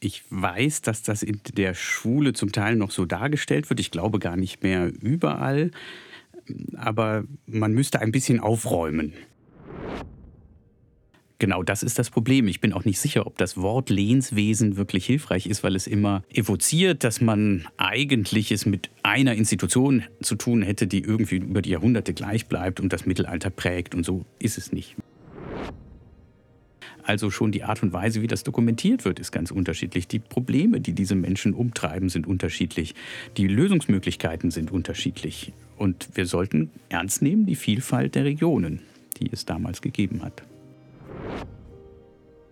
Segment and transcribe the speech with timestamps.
[0.00, 3.80] Ich weiß, dass das in der Schule zum Teil noch so dargestellt wird.
[3.80, 5.72] Ich glaube gar nicht mehr überall.
[6.76, 9.12] Aber man müsste ein bisschen aufräumen.
[11.40, 12.48] Genau, das ist das Problem.
[12.48, 16.24] Ich bin auch nicht sicher, ob das Wort Lehnswesen wirklich hilfreich ist, weil es immer
[16.32, 21.70] evoziert, dass man eigentlich es mit einer Institution zu tun hätte, die irgendwie über die
[21.70, 23.94] Jahrhunderte gleich bleibt und das Mittelalter prägt.
[23.94, 24.96] Und so ist es nicht.
[27.08, 30.08] Also schon die Art und Weise, wie das dokumentiert wird, ist ganz unterschiedlich.
[30.08, 32.94] Die Probleme, die diese Menschen umtreiben, sind unterschiedlich.
[33.38, 35.54] Die Lösungsmöglichkeiten sind unterschiedlich.
[35.78, 38.82] Und wir sollten ernst nehmen die Vielfalt der Regionen,
[39.16, 40.42] die es damals gegeben hat.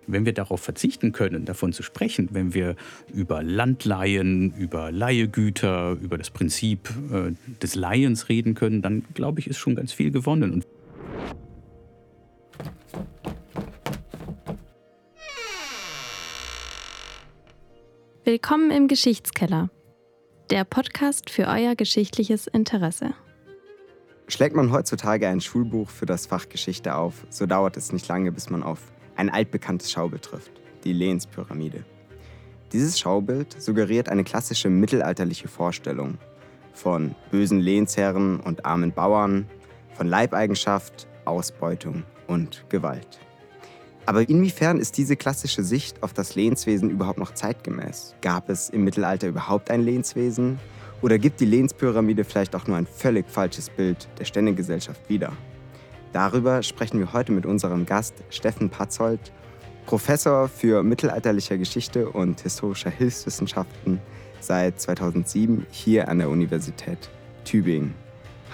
[0.06, 2.76] Wenn wir darauf verzichten können, davon zu sprechen, wenn wir
[3.12, 9.48] über Landleihen, über Leihegüter, über das Prinzip äh, des Leihens reden können, dann glaube ich,
[9.48, 10.64] ist schon ganz viel gewonnen.
[18.28, 19.70] Willkommen im Geschichtskeller,
[20.50, 23.14] der Podcast für euer geschichtliches Interesse.
[24.26, 28.32] Schlägt man heutzutage ein Schulbuch für das Fach Geschichte auf, so dauert es nicht lange,
[28.32, 28.80] bis man auf
[29.14, 30.50] ein altbekanntes Schaubild trifft,
[30.82, 31.84] die Lehnspyramide.
[32.72, 36.18] Dieses Schaubild suggeriert eine klassische mittelalterliche Vorstellung
[36.72, 39.48] von bösen Lehnsherren und armen Bauern,
[39.92, 43.20] von Leibeigenschaft, Ausbeutung und Gewalt.
[44.06, 48.14] Aber inwiefern ist diese klassische Sicht auf das Lehnswesen überhaupt noch zeitgemäß?
[48.22, 50.60] Gab es im Mittelalter überhaupt ein Lehnswesen?
[51.02, 55.32] Oder gibt die Lehnspyramide vielleicht auch nur ein völlig falsches Bild der Ständegesellschaft wieder?
[56.12, 59.32] Darüber sprechen wir heute mit unserem Gast Steffen Patzold,
[59.86, 64.00] Professor für mittelalterliche Geschichte und historischer Hilfswissenschaften
[64.40, 67.10] seit 2007 hier an der Universität
[67.44, 67.92] Tübingen.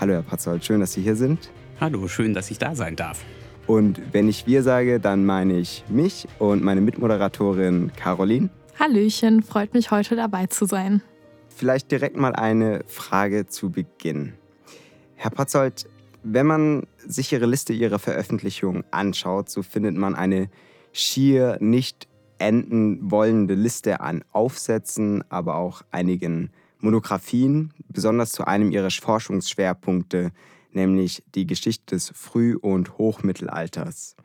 [0.00, 1.50] Hallo Herr Patzold, schön, dass Sie hier sind.
[1.78, 3.22] Hallo, schön, dass ich da sein darf.
[3.66, 8.50] Und wenn ich wir sage, dann meine ich mich und meine Mitmoderatorin Caroline.
[8.78, 11.02] Hallöchen, freut mich heute dabei zu sein.
[11.48, 14.32] Vielleicht direkt mal eine Frage zu Beginn.
[15.14, 15.86] Herr Patzold,
[16.24, 20.48] wenn man sich Ihre Liste Ihrer Veröffentlichungen anschaut, so findet man eine
[20.92, 22.08] schier nicht
[22.38, 26.50] enden wollende Liste an Aufsätzen, aber auch einigen
[26.81, 30.32] Monographien, besonders zu einem ihrer Forschungsschwerpunkte,
[30.75, 34.16] nämlich die Geschichte des Früh- und Hochmittelalters.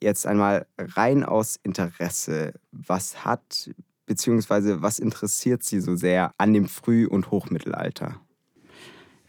[0.00, 3.70] Jetzt einmal rein aus Interesse, was hat
[4.06, 4.82] bzw.
[4.82, 8.20] was interessiert Sie so sehr an dem Früh- und Hochmittelalter?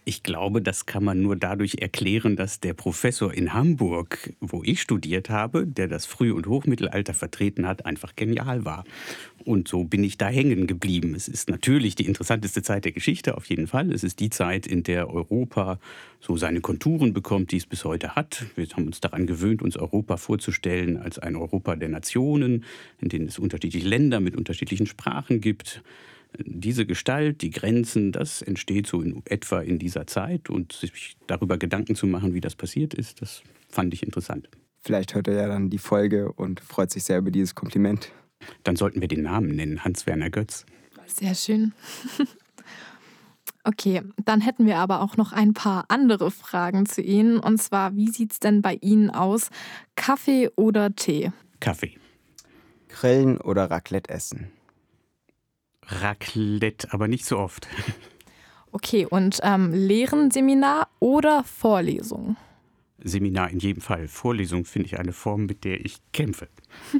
[0.07, 4.79] Ich glaube, das kann man nur dadurch erklären, dass der Professor in Hamburg, wo ich
[4.79, 8.85] studiert habe, der das Früh- und Hochmittelalter vertreten hat, einfach genial war.
[9.43, 11.13] Und so bin ich da hängen geblieben.
[11.13, 13.91] Es ist natürlich die interessanteste Zeit der Geschichte, auf jeden Fall.
[13.91, 15.77] Es ist die Zeit, in der Europa
[16.21, 18.45] so seine Konturen bekommt, die es bis heute hat.
[18.55, 22.63] Wir haben uns daran gewöhnt, uns Europa vorzustellen als ein Europa der Nationen,
[23.01, 25.81] in denen es unterschiedliche Länder mit unterschiedlichen Sprachen gibt
[26.39, 31.57] diese Gestalt, die Grenzen, das entsteht so in etwa in dieser Zeit und sich darüber
[31.57, 34.49] Gedanken zu machen, wie das passiert ist, das fand ich interessant.
[34.81, 38.11] Vielleicht hört er ja dann die Folge und freut sich sehr über dieses Kompliment.
[38.63, 40.65] Dann sollten wir den Namen nennen, Hans-Werner Götz.
[41.07, 41.73] Sehr schön.
[43.63, 47.37] Okay, dann hätten wir aber auch noch ein paar andere Fragen zu Ihnen.
[47.37, 49.49] Und zwar, wie sieht es denn bei Ihnen aus?
[49.97, 51.33] Kaffee oder Tee?
[51.59, 51.97] Kaffee.
[52.87, 54.47] Grillen oder Raclette essen?
[55.87, 57.67] Raclette, aber nicht so oft.
[58.71, 62.35] Okay, und ähm, Lehren, Seminar oder Vorlesung?
[63.03, 64.07] Seminar in jedem Fall.
[64.07, 66.49] Vorlesung finde ich eine Form, mit der ich kämpfe.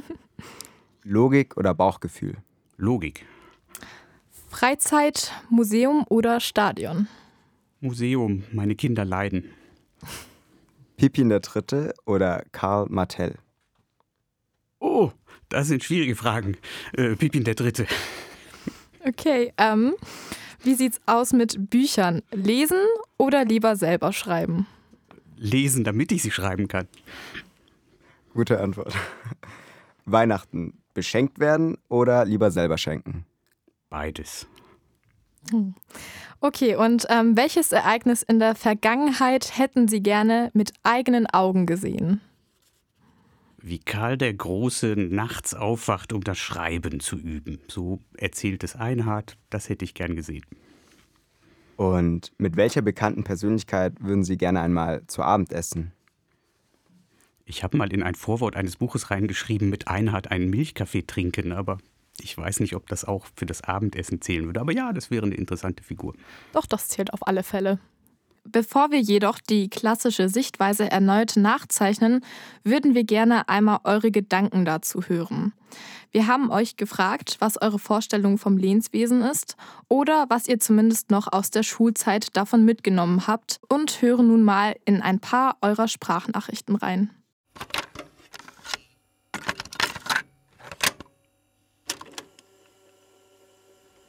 [1.02, 2.36] Logik oder Bauchgefühl?
[2.76, 3.26] Logik.
[4.48, 7.06] Freizeit, Museum oder Stadion?
[7.80, 9.44] Museum, meine Kinder leiden.
[10.96, 13.36] Pippin der Dritte oder Karl Martell?
[14.80, 15.12] Oh,
[15.48, 16.56] das sind schwierige Fragen.
[16.92, 17.86] Äh, Pippin der Dritte.
[19.08, 19.94] Okay, ähm,
[20.62, 22.22] wie sieht's aus mit Büchern?
[22.30, 22.80] Lesen
[23.16, 24.66] oder lieber selber schreiben?
[25.36, 26.88] Lesen, damit ich sie schreiben kann.
[28.34, 28.94] Gute Antwort.
[30.04, 33.24] Weihnachten beschenkt werden oder lieber selber schenken?
[33.88, 34.46] Beides.
[35.50, 35.74] Hm.
[36.40, 42.20] Okay, und ähm, welches Ereignis in der Vergangenheit hätten Sie gerne mit eigenen Augen gesehen?
[43.68, 47.60] Wie Karl der Große nachts aufwacht, um das Schreiben zu üben.
[47.68, 50.44] So erzählt es Einhard, das hätte ich gern gesehen.
[51.76, 55.92] Und mit welcher bekannten Persönlichkeit würden Sie gerne einmal zu Abend essen?
[57.44, 61.78] Ich habe mal in ein Vorwort eines Buches reingeschrieben, mit Einhard einen Milchkaffee trinken, aber
[62.20, 64.60] ich weiß nicht, ob das auch für das Abendessen zählen würde.
[64.60, 66.14] Aber ja, das wäre eine interessante Figur.
[66.52, 67.78] Doch, das zählt auf alle Fälle.
[68.50, 72.24] Bevor wir jedoch die klassische Sichtweise erneut nachzeichnen,
[72.64, 75.52] würden wir gerne einmal eure Gedanken dazu hören.
[76.12, 79.56] Wir haben euch gefragt, was eure Vorstellung vom Lehnswesen ist
[79.88, 84.76] oder was ihr zumindest noch aus der Schulzeit davon mitgenommen habt und hören nun mal
[84.86, 87.10] in ein paar eurer Sprachnachrichten rein.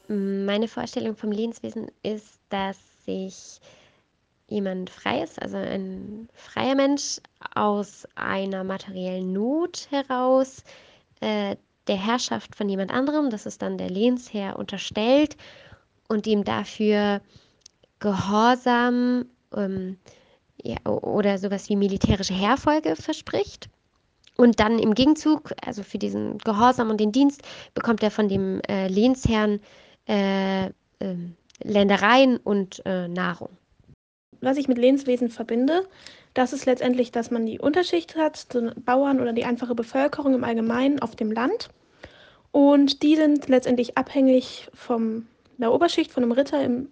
[0.07, 3.59] Meine Vorstellung vom Lehnswesen ist, dass sich
[4.49, 7.19] jemand Freies, also ein freier Mensch
[7.55, 10.63] aus einer materiellen Not heraus
[11.21, 11.55] äh,
[11.87, 15.37] der Herrschaft von jemand anderem, das ist dann der Lehnsherr, unterstellt
[16.07, 17.21] und ihm dafür
[17.99, 19.25] Gehorsam
[19.55, 19.97] ähm,
[20.61, 23.69] ja, oder sowas wie militärische Herfolge verspricht.
[24.37, 27.41] Und dann im Gegenzug, also für diesen Gehorsam und den Dienst,
[27.73, 29.59] bekommt er von dem äh, Lehnsherrn
[30.07, 30.71] äh, äh,
[31.61, 33.58] Ländereien und äh, Nahrung
[34.41, 35.86] was ich mit Lehnswesen verbinde,
[36.33, 40.44] das ist letztendlich, dass man die Unterschicht hat, so Bauern oder die einfache Bevölkerung im
[40.44, 41.69] Allgemeinen auf dem Land.
[42.51, 45.27] Und die sind letztendlich abhängig von
[45.57, 46.63] der Oberschicht, von einem Ritter.
[46.63, 46.89] Im,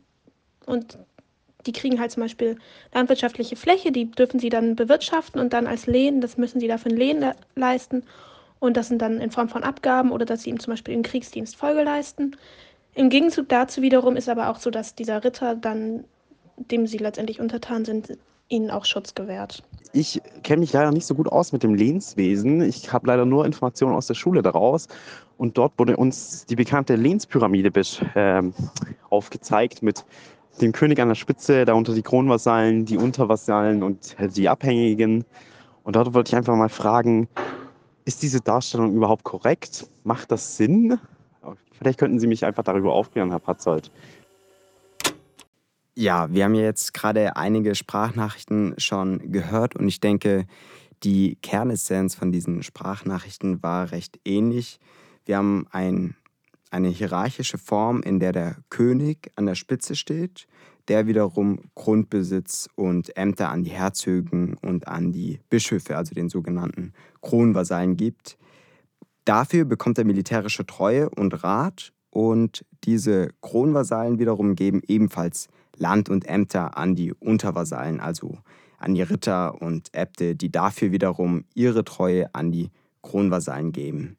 [0.65, 0.97] und
[1.65, 2.57] die kriegen halt zum Beispiel
[2.93, 6.91] landwirtschaftliche Fläche, die dürfen sie dann bewirtschaften und dann als Lehen, das müssen sie dafür
[6.91, 8.03] ein Lehen le leisten.
[8.59, 11.03] Und das sind dann in Form von Abgaben oder dass sie ihm zum Beispiel im
[11.03, 12.35] Kriegsdienst Folge leisten.
[12.95, 16.05] Im Gegenzug dazu wiederum ist aber auch so, dass dieser Ritter dann
[16.57, 18.17] dem sie letztendlich untertan sind,
[18.49, 19.63] ihnen auch Schutz gewährt.
[19.93, 22.61] Ich kenne mich leider nicht so gut aus mit dem Lehnswesen.
[22.61, 24.87] Ich habe leider nur Informationen aus der Schule daraus.
[25.37, 27.71] Und dort wurde uns die bekannte Lehnspyramide
[28.15, 28.41] äh,
[29.09, 30.05] aufgezeigt mit
[30.61, 35.23] dem König an der Spitze, darunter die Kronvasallen, die Untervasallen und die Abhängigen.
[35.83, 37.27] Und dort wollte ich einfach mal fragen,
[38.05, 39.87] ist diese Darstellung überhaupt korrekt?
[40.03, 40.97] Macht das Sinn?
[41.73, 43.91] Vielleicht könnten Sie mich einfach darüber aufklären, Herr Patzold.
[45.99, 50.45] Ja, wir haben ja jetzt gerade einige Sprachnachrichten schon gehört und ich denke,
[51.01, 54.79] die Kernessenz von diesen Sprachnachrichten war recht ähnlich.
[55.25, 56.15] Wir haben ein,
[56.69, 60.45] eine hierarchische Form, in der der König an der Spitze steht,
[60.87, 66.93] der wiederum Grundbesitz und Ämter an die Herzögen und an die Bischöfe, also den sogenannten
[67.23, 68.37] Kronvasallen, gibt.
[69.25, 75.47] Dafür bekommt er militärische Treue und Rat und diese Kronvasallen wiederum geben ebenfalls
[75.77, 78.37] Land und Ämter an die Untervasallen, also
[78.77, 82.69] an die Ritter und Äbte, die dafür wiederum ihre Treue an die
[83.01, 84.17] Kronvasallen geben.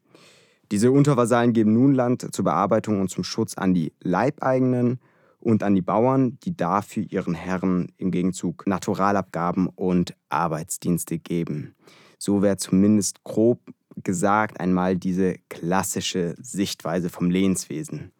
[0.71, 4.99] Diese Untervasallen geben nun Land zur Bearbeitung und zum Schutz an die Leibeigenen
[5.39, 11.75] und an die Bauern, die dafür ihren Herren im Gegenzug Naturalabgaben und Arbeitsdienste geben.
[12.19, 13.61] So wäre zumindest grob
[14.03, 18.11] gesagt einmal diese klassische Sichtweise vom Lehnswesen.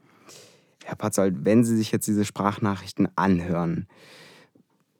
[0.90, 3.86] Herr Patzold, wenn Sie sich jetzt diese Sprachnachrichten anhören,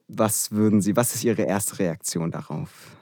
[0.08, 2.96] was würden Sie, was ist Ihre erste Reaktion darauf?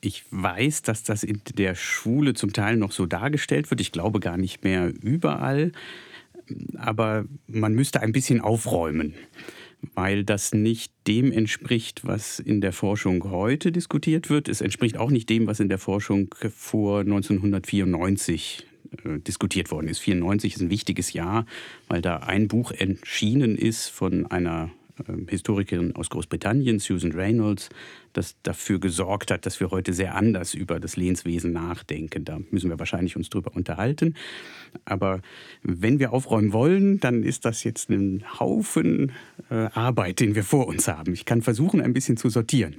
[0.00, 3.82] Ich weiß, dass das in der Schule zum Teil noch so dargestellt wird.
[3.82, 5.72] Ich glaube gar nicht mehr überall.
[6.78, 9.14] Aber man müsste ein bisschen aufräumen,
[9.94, 14.48] weil das nicht dem entspricht, was in der Forschung heute diskutiert wird.
[14.48, 18.75] Es entspricht auch nicht dem, was in der Forschung vor 1994 äh,
[19.26, 20.00] diskutiert worden ist.
[20.00, 21.46] 94 ist ein wichtiges Jahr,
[21.88, 27.68] weil da ein Buch erschienen ist von einer äh, Historikerin aus Großbritannien, Susan Reynolds,
[28.12, 32.24] das dafür gesorgt hat, dass wir heute sehr anders über das Lehnswesen nachdenken.
[32.24, 34.14] Da müssen wir wahrscheinlich uns drüber unterhalten.
[34.84, 35.20] Aber
[35.62, 39.12] wenn wir aufräumen wollen, dann ist das jetzt ein Haufen
[39.50, 41.12] äh, Arbeit, den wir vor uns haben.
[41.12, 42.76] Ich kann versuchen, ein bisschen zu sortieren.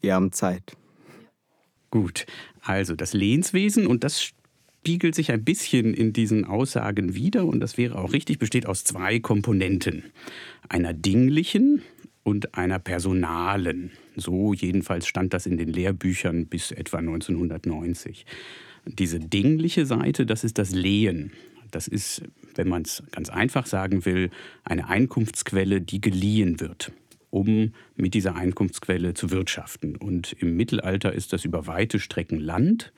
[0.00, 0.76] Wir haben Zeit.
[1.90, 2.26] Gut,
[2.62, 4.32] also das Lehnswesen und das
[4.86, 8.84] spiegelt sich ein bisschen in diesen Aussagen wider und das wäre auch richtig, besteht aus
[8.84, 10.04] zwei Komponenten.
[10.68, 11.82] Einer dinglichen
[12.22, 13.90] und einer personalen.
[14.14, 18.26] So jedenfalls stand das in den Lehrbüchern bis etwa 1990.
[18.84, 21.32] Diese dingliche Seite, das ist das Lehen.
[21.72, 22.22] Das ist,
[22.54, 24.30] wenn man es ganz einfach sagen will,
[24.62, 26.92] eine Einkunftsquelle, die geliehen wird
[27.30, 29.96] um mit dieser Einkunftsquelle zu wirtschaften.
[29.96, 32.92] Und im Mittelalter ist das über weite Strecken Land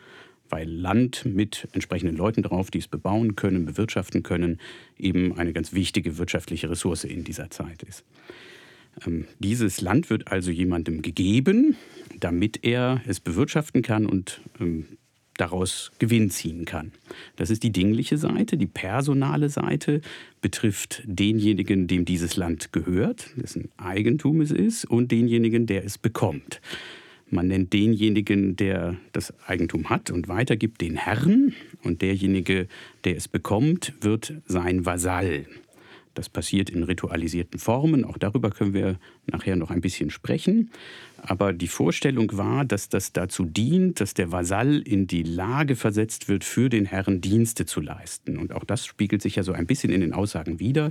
[0.50, 4.58] weil Land mit entsprechenden Leuten drauf, die es bebauen können, bewirtschaften können,
[4.98, 8.04] eben eine ganz wichtige wirtschaftliche Ressource in dieser Zeit ist.
[9.06, 11.76] Ähm, dieses Land wird also jemandem gegeben,
[12.18, 14.86] damit er es bewirtschaften kann und ähm,
[15.36, 16.92] daraus Gewinn ziehen kann.
[17.36, 18.56] Das ist die dingliche Seite.
[18.56, 20.00] Die personale Seite
[20.40, 26.60] betrifft denjenigen, dem dieses Land gehört, dessen Eigentum es ist, und denjenigen, der es bekommt.
[27.30, 31.54] Man nennt denjenigen, der das Eigentum hat und weitergibt, den Herrn.
[31.82, 32.68] Und derjenige,
[33.04, 35.46] der es bekommt, wird sein Vasall.
[36.18, 38.04] Das passiert in ritualisierten Formen.
[38.04, 40.70] Auch darüber können wir nachher noch ein bisschen sprechen.
[41.22, 46.28] Aber die Vorstellung war, dass das dazu dient, dass der Vasall in die Lage versetzt
[46.28, 48.36] wird, für den Herrn Dienste zu leisten.
[48.36, 50.90] Und auch das spiegelt sich ja so ein bisschen in den Aussagen wider.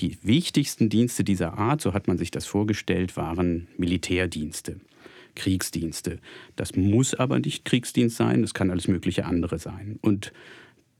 [0.00, 4.80] Die wichtigsten Dienste dieser Art, so hat man sich das vorgestellt, waren Militärdienste.
[5.34, 6.18] Kriegsdienste.
[6.56, 9.98] Das muss aber nicht Kriegsdienst sein, das kann alles mögliche andere sein.
[10.02, 10.32] Und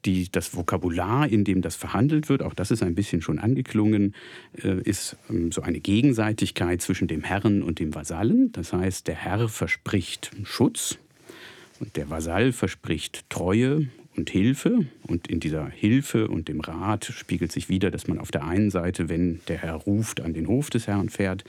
[0.04, 4.14] die, das Vokabular, in dem das verhandelt wird, auch das ist ein bisschen schon angeklungen,
[4.62, 8.50] äh, ist ähm, so eine Gegenseitigkeit zwischen dem Herrn und dem Vasallen.
[8.52, 10.98] Das heißt, der Herr verspricht Schutz
[11.78, 14.86] und der Vasall verspricht Treue und Hilfe.
[15.06, 18.70] Und in dieser Hilfe und dem Rat spiegelt sich wieder, dass man auf der einen
[18.70, 21.44] Seite, wenn der Herr ruft, an den Hof des Herrn fährt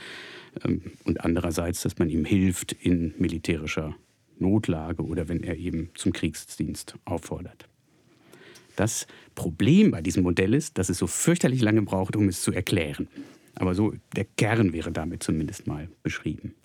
[1.04, 3.96] und andererseits, dass man ihm hilft in militärischer
[4.40, 7.68] Notlage oder wenn er eben zum Kriegsdienst auffordert.
[8.76, 12.52] Das Problem bei diesem Modell ist, dass es so fürchterlich lange braucht, um es zu
[12.52, 13.08] erklären.
[13.56, 16.56] Aber so der Kern wäre damit zumindest mal beschrieben.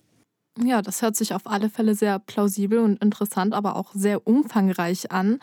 [0.63, 5.11] Ja, das hört sich auf alle Fälle sehr plausibel und interessant, aber auch sehr umfangreich
[5.11, 5.39] an.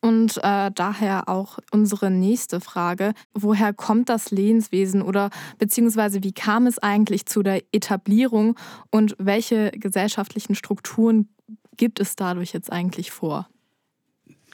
[0.00, 3.12] Und äh, daher auch unsere nächste Frage.
[3.34, 8.56] Woher kommt das Lehenswesen oder beziehungsweise wie kam es eigentlich zu der Etablierung
[8.90, 11.28] und welche gesellschaftlichen Strukturen
[11.76, 13.48] gibt es dadurch jetzt eigentlich vor?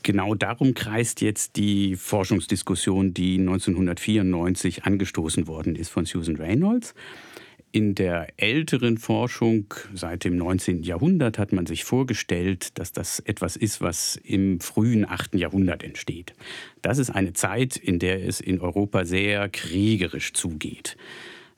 [0.05, 6.95] genau darum kreist jetzt die Forschungsdiskussion, die 1994 angestoßen worden ist von Susan Reynolds.
[7.75, 10.85] In der älteren Forschung seit dem 19.
[10.85, 15.35] Jahrhundert hat man sich vorgestellt, dass das etwas ist, was im frühen 8.
[15.35, 16.35] Jahrhundert entsteht.
[16.83, 20.97] Das ist eine Zeit, in der es in Europa sehr kriegerisch zugeht.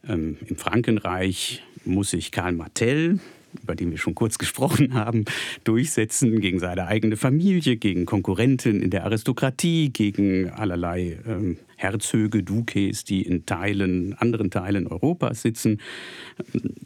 [0.09, 3.21] Ähm, Im Frankenreich muss sich Karl Martell,
[3.63, 5.25] über den wir schon kurz gesprochen haben,
[5.65, 13.05] durchsetzen gegen seine eigene Familie, gegen Konkurrenten in der Aristokratie, gegen allerlei ähm, Herzöge, Dukes,
[13.05, 15.81] die in Teilen, anderen Teilen Europas sitzen.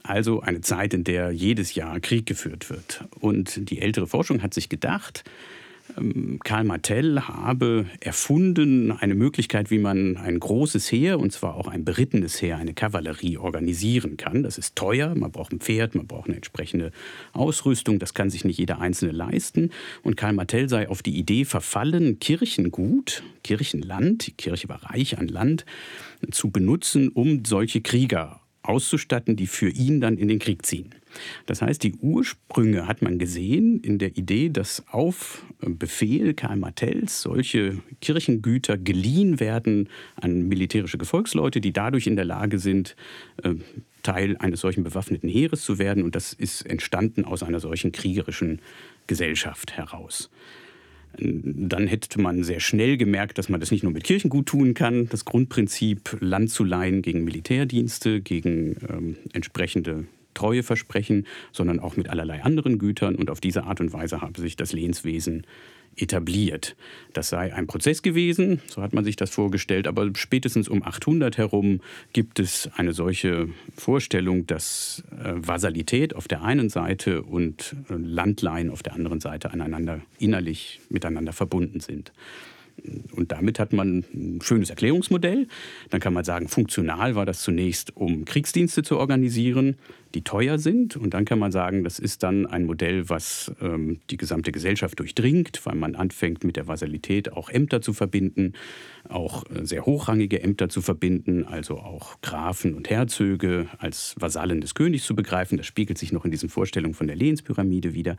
[0.02, 3.04] Also eine Zeit, in der jedes Jahr Krieg geführt wird.
[3.20, 5.24] Und die ältere Forschung hat sich gedacht,
[6.44, 11.84] Karl Martell habe erfunden eine Möglichkeit, wie man ein großes Heer, und zwar auch ein
[11.84, 14.42] berittenes Heer, eine Kavallerie organisieren kann.
[14.42, 16.92] Das ist teuer, man braucht ein Pferd, man braucht eine entsprechende
[17.32, 19.70] Ausrüstung, das kann sich nicht jeder Einzelne leisten.
[20.02, 25.28] Und Karl Martell sei auf die Idee verfallen, Kirchengut, Kirchenland, die Kirche war reich an
[25.28, 25.64] Land,
[26.30, 30.94] zu benutzen, um solche Krieger auszustatten, die für ihn dann in den Krieg ziehen.
[31.46, 37.22] Das heißt, die Ursprünge hat man gesehen in der Idee, dass auf Befehl Karl Martells
[37.22, 42.96] solche Kirchengüter geliehen werden an militärische Gefolgsleute, die dadurch in der Lage sind,
[43.42, 43.54] äh,
[44.02, 46.02] Teil eines solchen bewaffneten Heeres zu werden.
[46.02, 48.60] Und das ist entstanden aus einer solchen kriegerischen
[49.06, 50.30] Gesellschaft heraus.
[51.18, 55.08] Dann hätte man sehr schnell gemerkt, dass man das nicht nur mit Kirchengut tun kann.
[55.08, 60.06] Das Grundprinzip Land zu leihen gegen Militärdienste, gegen ähm, entsprechende
[60.40, 63.14] Treueversprechen, sondern auch mit allerlei anderen Gütern.
[63.14, 65.46] Und auf diese Art und Weise habe sich das Lehnswesen
[65.96, 66.76] etabliert.
[67.12, 71.36] Das sei ein Prozess gewesen, so hat man sich das vorgestellt, aber spätestens um 800
[71.36, 71.80] herum
[72.12, 78.70] gibt es eine solche Vorstellung, dass äh, Vasalität auf der einen Seite und äh, Landleihen
[78.70, 82.12] auf der anderen Seite aneinander innerlich miteinander verbunden sind.
[83.12, 85.46] Und damit hat man ein schönes Erklärungsmodell.
[85.90, 89.76] Dann kann man sagen, funktional war das zunächst, um Kriegsdienste zu organisieren,
[90.14, 90.96] die teuer sind.
[90.96, 94.98] Und dann kann man sagen, das ist dann ein Modell, was ähm, die gesamte Gesellschaft
[94.98, 98.54] durchdringt, weil man anfängt mit der Vasalität auch Ämter zu verbinden,
[99.08, 104.74] auch äh, sehr hochrangige Ämter zu verbinden, also auch Grafen und Herzöge als Vasallen des
[104.74, 105.58] Königs zu begreifen.
[105.58, 108.16] Das spiegelt sich noch in diesen Vorstellungen von der Lehenspyramide wieder.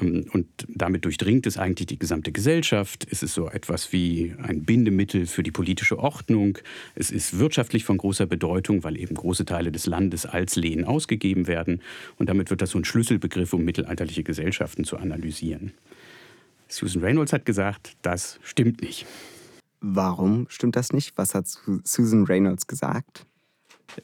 [0.00, 3.06] Ähm, und damit durchdringt es eigentlich die gesamte Gesellschaft.
[3.10, 6.58] Es ist so etwas wie ein Bindemittel für die politische Ordnung.
[6.94, 11.46] Es ist wirtschaftlich von großer Bedeutung, weil eben große Teile des Landes als Lehen ausgegeben
[11.46, 11.80] werden.
[12.16, 15.72] Und damit wird das so ein Schlüsselbegriff, um mittelalterliche Gesellschaften zu analysieren.
[16.68, 19.06] Susan Reynolds hat gesagt, das stimmt nicht.
[19.80, 21.12] Warum stimmt das nicht?
[21.16, 21.46] Was hat
[21.84, 23.26] Susan Reynolds gesagt?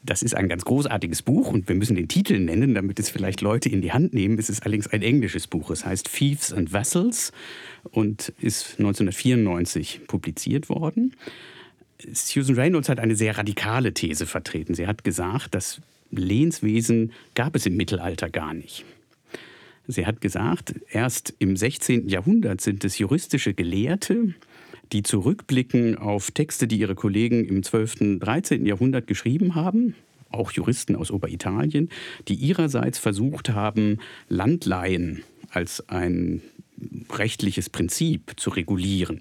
[0.02, 3.40] Das ist ein ganz großartiges Buch und wir müssen den Titel nennen, damit es vielleicht
[3.40, 4.38] Leute in die Hand nehmen.
[4.38, 5.70] Es ist allerdings ein englisches Buch.
[5.70, 7.32] Es heißt Thieves and Vessels
[7.90, 11.16] und ist 1994 publiziert worden.
[12.12, 14.75] Susan Reynolds hat eine sehr radikale These vertreten.
[14.75, 18.84] Sie hat gesagt, das Lehnswesen gab es im Mittelalter gar nicht.
[19.87, 22.08] Sie hat gesagt, erst im 16.
[22.08, 24.34] Jahrhundert sind es juristische Gelehrte,
[24.92, 28.66] die zurückblicken auf Texte, die ihre Kollegen im 12., 13.
[28.66, 29.94] Jahrhundert geschrieben haben,
[30.30, 31.88] auch Juristen aus Oberitalien,
[32.28, 36.42] die ihrerseits versucht haben, Landleihen als ein
[37.11, 39.20] rechtliches Prinzip zu regulieren.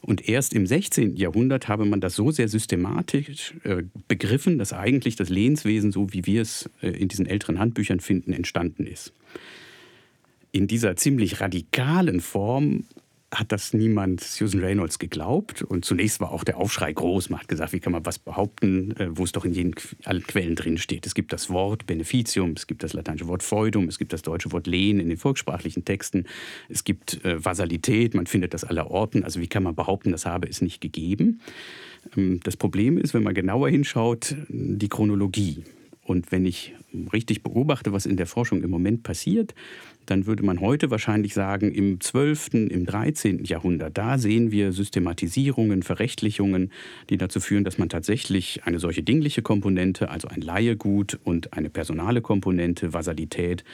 [0.00, 1.16] Und erst im 16.
[1.16, 6.26] Jahrhundert habe man das so sehr systematisch äh, begriffen, dass eigentlich das Lehnswesen, so wie
[6.26, 9.12] wir es äh, in diesen älteren Handbüchern finden, entstanden ist.
[10.52, 12.84] In dieser ziemlich radikalen Form
[13.32, 15.62] hat das niemand Susan Reynolds geglaubt.
[15.62, 17.30] Und zunächst war auch der Aufschrei groß.
[17.30, 19.74] Man hat gesagt, wie kann man was behaupten, äh, wo es doch in jeden,
[20.04, 21.06] allen Quellen drin steht.
[21.06, 24.52] Es gibt das Wort Beneficium, es gibt das lateinische Wort Feudum, es gibt das deutsche
[24.52, 26.26] Wort Lehen in den volkssprachlichen Texten,
[26.68, 29.24] es gibt äh, Vasalität, man findet das aller Orten.
[29.24, 31.40] Also wie kann man behaupten, das habe es nicht gegeben?
[32.16, 35.64] Ähm, das Problem ist, wenn man genauer hinschaut, die Chronologie.
[36.04, 36.74] Und wenn ich
[37.12, 39.54] richtig beobachte, was in der Forschung im Moment passiert,
[40.06, 43.44] dann würde man heute wahrscheinlich sagen, im 12., im 13.
[43.44, 46.70] Jahrhundert, da sehen wir Systematisierungen, Verrechtlichungen,
[47.10, 51.70] die dazu führen, dass man tatsächlich eine solche dingliche Komponente, also ein Laiegut und eine
[51.70, 53.64] personale Komponente, Vasalität,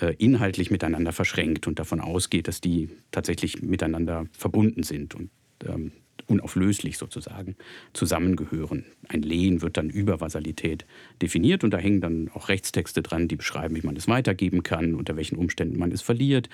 [0.00, 5.14] äh, inhaltlich miteinander verschränkt und davon ausgeht, dass die tatsächlich miteinander verbunden sind.
[5.14, 5.30] Und
[5.66, 5.92] ähm,
[6.26, 7.56] unauflöslich sozusagen
[7.92, 8.84] zusammengehören.
[9.08, 10.86] Ein Lehen wird dann über Vasalität
[11.20, 14.94] definiert und da hängen dann auch Rechtstexte dran, die beschreiben, wie man es weitergeben kann,
[14.94, 16.48] unter welchen Umständen man es verliert.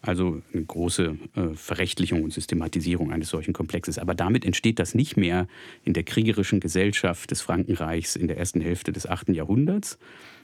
[0.00, 3.98] Also eine große äh, Verrechtlichung und Systematisierung eines solchen Komplexes.
[3.98, 5.46] Aber damit entsteht das nicht mehr
[5.84, 9.30] in der kriegerischen Gesellschaft des Frankenreichs in der ersten Hälfte des 8.
[9.30, 9.98] Jahrhunderts,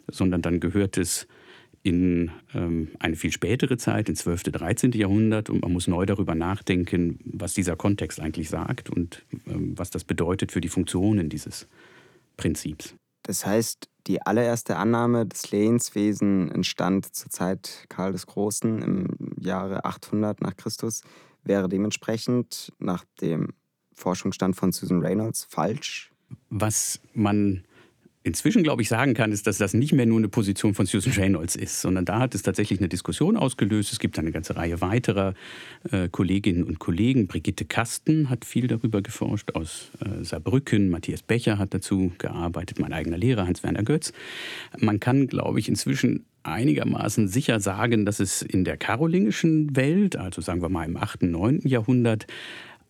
[0.07, 1.27] sondern dann gehört es
[1.89, 4.93] in ähm, eine viel spätere Zeit, ins 12., 13.
[4.93, 5.49] Jahrhundert.
[5.49, 10.05] Und man muss neu darüber nachdenken, was dieser Kontext eigentlich sagt und ähm, was das
[10.05, 11.67] bedeutet für die Funktionen dieses
[12.37, 12.95] Prinzips.
[13.23, 19.09] Das heißt, die allererste Annahme des Lehenswesen entstand zur Zeit Karl des Großen im
[19.41, 21.03] Jahre 800 nach Christus,
[21.43, 23.55] wäre dementsprechend nach dem
[23.95, 26.13] Forschungsstand von Susan Reynolds falsch.
[26.51, 27.65] Was man
[28.29, 31.13] inzwischen, glaube ich, sagen kann, ist, dass das nicht mehr nur eine Position von Susan
[31.15, 33.93] Reynolds ist, sondern da hat es tatsächlich eine Diskussion ausgelöst.
[33.93, 35.35] Es gibt eine ganze Reihe weiterer
[35.91, 37.27] äh, Kolleginnen und Kollegen.
[37.27, 40.91] Brigitte Kasten hat viel darüber geforscht aus äh, Saarbrücken.
[40.91, 44.13] Matthias Becher hat dazu gearbeitet, mein eigener Lehrer Hans-Werner Götz.
[44.79, 50.41] Man kann, glaube ich, inzwischen einigermaßen sicher sagen, dass es in der karolingischen Welt, also
[50.41, 51.61] sagen wir mal im 8., 9.
[51.65, 52.27] Jahrhundert,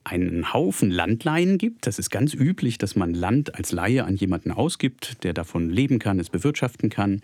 [0.09, 1.87] einen Haufen Landleihen gibt.
[1.87, 5.99] Das ist ganz üblich, dass man Land als Laie an jemanden ausgibt, der davon leben
[5.99, 7.21] kann, es bewirtschaften kann.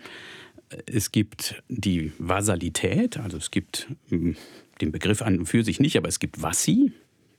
[0.85, 4.35] Es gibt die Vasalität, also es gibt hm,
[4.81, 6.91] den Begriff an und für sich nicht, aber es gibt Vassi.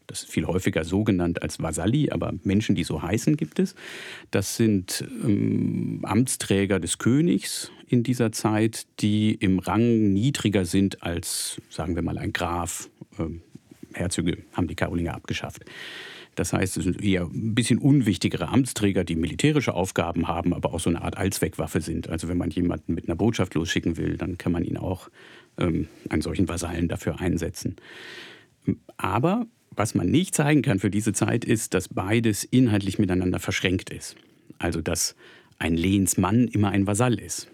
[0.07, 3.75] Das ist viel häufiger so genannt als Vasalli, aber Menschen, die so heißen, gibt es.
[4.31, 11.61] Das sind ähm, Amtsträger des Königs in dieser Zeit, die im Rang niedriger sind als,
[11.71, 13.43] sagen wir mal, ein Graf, ähm,
[13.97, 15.65] Herzöge haben die Karolinger abgeschafft.
[16.37, 20.81] Das heißt, es sind eher ein bisschen unwichtigere Amtsträger, die militärische Aufgaben haben, aber auch
[20.81, 22.11] so eine Art Allzweckwaffe sind.
[22.11, 25.09] Also wenn man jemanden mit einer Botschaft losschicken will, dann kann man ihn auch
[25.59, 27.77] ähm, einen solchen Vasallen dafür einsetzen.
[28.99, 33.91] Aber was man nicht zeigen kann für diese Zeit ist, dass beides inhaltlich miteinander verschränkt
[33.91, 34.17] ist.
[34.59, 35.17] Also dass
[35.59, 37.51] ein Lehensmann immer ein Vasall ist.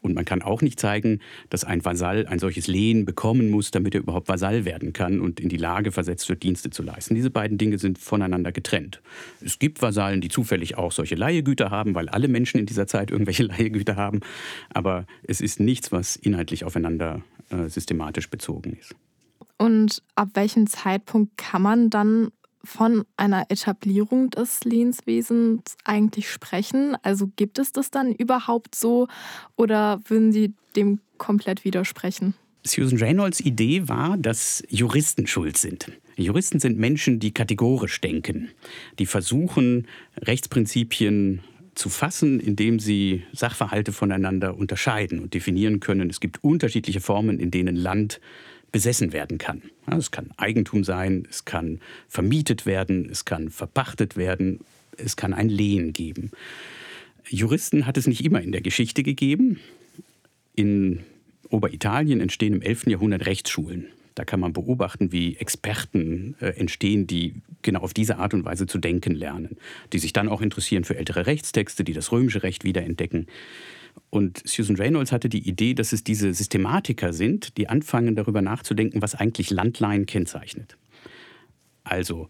[0.00, 3.94] Und man kann auch nicht zeigen, dass ein Vasall ein solches Lehen bekommen muss, damit
[3.94, 7.14] er überhaupt Vasall werden kann und in die Lage versetzt wird, Dienste zu leisten.
[7.14, 9.00] Diese beiden Dinge sind voneinander getrennt.
[9.40, 13.10] Es gibt Vasallen, die zufällig auch solche Leihegüter haben, weil alle Menschen in dieser Zeit
[13.10, 14.20] irgendwelche Leihegüter haben.
[14.70, 18.94] Aber es ist nichts, was inhaltlich aufeinander äh, systematisch bezogen ist.
[19.58, 22.32] Und ab welchem Zeitpunkt kann man dann
[22.64, 26.96] von einer Etablierung des Lehnswesens eigentlich sprechen?
[27.02, 29.08] Also gibt es das dann überhaupt so
[29.56, 32.34] oder würden Sie dem komplett widersprechen?
[32.64, 35.90] Susan Reynolds Idee war, dass Juristen schuld sind.
[36.16, 38.50] Juristen sind Menschen, die kategorisch denken,
[38.98, 39.88] die versuchen,
[40.20, 41.40] Rechtsprinzipien
[41.74, 46.10] zu fassen, indem sie Sachverhalte voneinander unterscheiden und definieren können.
[46.10, 48.20] Es gibt unterschiedliche Formen, in denen Land
[48.72, 49.62] besessen werden kann.
[49.86, 54.60] Es kann Eigentum sein, es kann vermietet werden, es kann verpachtet werden,
[54.96, 56.30] es kann ein Lehen geben.
[57.28, 59.60] Juristen hat es nicht immer in der Geschichte gegeben.
[60.54, 61.00] In
[61.48, 62.86] Oberitalien entstehen im 11.
[62.88, 63.86] Jahrhundert Rechtsschulen.
[64.14, 68.66] Da kann man beobachten, wie Experten äh, entstehen, die genau auf diese Art und Weise
[68.66, 69.56] zu denken lernen,
[69.92, 73.26] die sich dann auch interessieren für ältere Rechtstexte, die das römische Recht wiederentdecken.
[74.10, 79.00] Und Susan Reynolds hatte die Idee, dass es diese Systematiker sind, die anfangen darüber nachzudenken,
[79.00, 80.76] was eigentlich Landleihen kennzeichnet.
[81.84, 82.28] Also,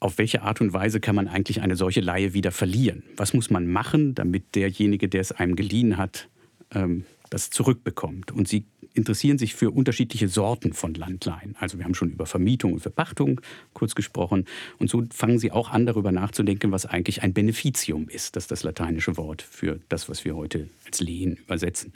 [0.00, 3.02] auf welche Art und Weise kann man eigentlich eine solche Leihe wieder verlieren?
[3.16, 6.28] Was muss man machen, damit derjenige, der es einem geliehen hat,
[6.74, 8.30] ähm, das zurückbekommt?
[8.30, 8.64] Und sie
[8.94, 11.56] interessieren sich für unterschiedliche Sorten von Landleihen.
[11.58, 13.40] Also wir haben schon über Vermietung und Verpachtung
[13.72, 14.46] kurz gesprochen.
[14.78, 18.36] Und so fangen sie auch an, darüber nachzudenken, was eigentlich ein Beneficium ist.
[18.36, 21.92] Das ist das lateinische Wort für das, was wir heute als Lehen übersetzen.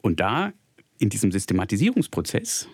[0.00, 0.52] Und da,
[0.98, 2.68] in diesem Systematisierungsprozess,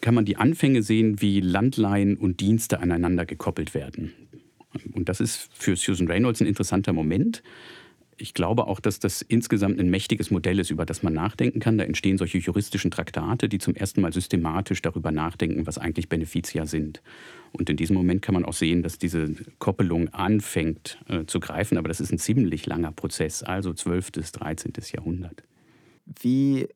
[0.00, 4.12] kann man die Anfänge sehen, wie Landleihen und Dienste aneinander gekoppelt werden.
[4.92, 7.42] Und das ist für Susan Reynolds ein interessanter Moment.
[8.20, 11.78] Ich glaube auch, dass das insgesamt ein mächtiges Modell ist, über das man nachdenken kann.
[11.78, 16.66] Da entstehen solche juristischen Traktate, die zum ersten Mal systematisch darüber nachdenken, was eigentlich Beneficia
[16.66, 17.02] sind.
[17.52, 21.78] Und in diesem Moment kann man auch sehen, dass diese Koppelung anfängt äh, zu greifen.
[21.78, 24.12] Aber das ist ein ziemlich langer Prozess, also 12.
[24.12, 24.72] bis 13.
[24.92, 25.42] Jahrhundert.
[26.20, 26.68] Wie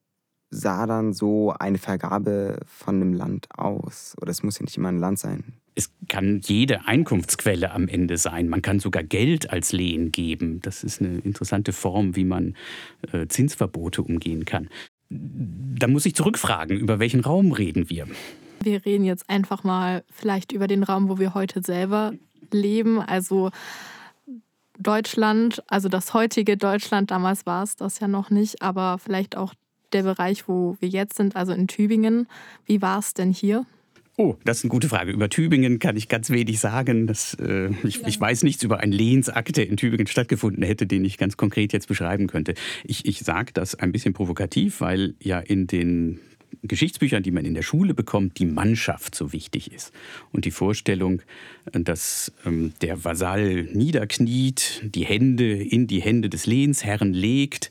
[0.55, 4.15] sah dann so eine Vergabe von einem Land aus?
[4.21, 5.45] Oder es muss ja nicht immer ein Land sein.
[5.75, 8.49] Es kann jede Einkunftsquelle am Ende sein.
[8.49, 10.61] Man kann sogar Geld als Lehen geben.
[10.63, 12.55] Das ist eine interessante Form, wie man
[13.13, 14.69] äh, Zinsverbote umgehen kann.
[15.11, 18.07] Da muss ich zurückfragen, über welchen Raum reden wir?
[18.63, 22.13] Wir reden jetzt einfach mal vielleicht über den Raum, wo wir heute selber
[22.53, 23.01] leben.
[23.01, 23.51] Also
[24.79, 29.55] Deutschland, also das heutige Deutschland, damals war es das ja noch nicht, aber vielleicht auch
[29.95, 32.27] der Bereich, wo wir jetzt sind, also in Tübingen.
[32.67, 33.65] Wie war es denn hier?
[34.17, 35.11] Oh, das ist eine gute Frage.
[35.11, 37.09] Über Tübingen kann ich ganz wenig sagen.
[37.09, 41.05] Das, äh, ich, ich, weiß nichts über einen Lehnsakt, der in Tübingen stattgefunden hätte, den
[41.05, 42.55] ich ganz konkret jetzt beschreiben könnte.
[42.85, 46.21] Ich, ich sage das ein bisschen provokativ, weil ja in den
[46.63, 49.93] Geschichtsbüchern, die man in der Schule bekommt, die Mannschaft so wichtig ist.
[50.33, 51.23] Und die Vorstellung,
[51.73, 57.71] dass ähm, der Vasall niederkniet, die Hände in die Hände des Lehnsherren legt,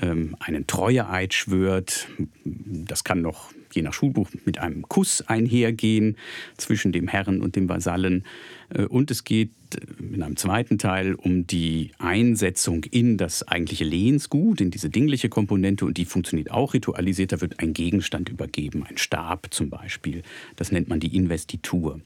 [0.00, 2.08] ähm, einen Treueeid schwört.
[2.44, 6.16] Das kann noch je nach Schulbuch mit einem Kuss einhergehen
[6.56, 8.24] zwischen dem Herrn und dem Vasallen.
[8.70, 13.84] Äh, und es geht äh, in einem zweiten Teil um die Einsetzung in das eigentliche
[13.84, 15.84] Lehensgut, in diese dingliche Komponente.
[15.86, 17.32] Und die funktioniert auch ritualisiert.
[17.32, 20.22] Da wird ein Gegenstand übergeben, ein Stab zum Beispiel.
[20.56, 22.00] Das nennt man die Investitur.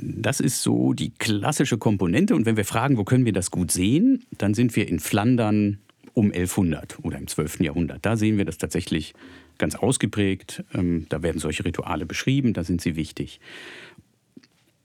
[0.00, 2.34] Das ist so die klassische Komponente.
[2.36, 5.78] Und wenn wir fragen, wo können wir das gut sehen, dann sind wir in Flandern
[6.14, 7.60] um 1100 oder im 12.
[7.60, 8.04] Jahrhundert.
[8.04, 9.14] Da sehen wir das tatsächlich
[9.58, 10.64] ganz ausgeprägt.
[10.74, 13.40] Ähm, da werden solche Rituale beschrieben, da sind sie wichtig.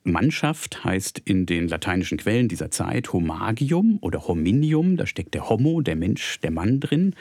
[0.03, 5.81] Mannschaft heißt in den lateinischen Quellen dieser Zeit Homagium oder Hominium, da steckt der Homo,
[5.81, 7.15] der Mensch, der Mann drin.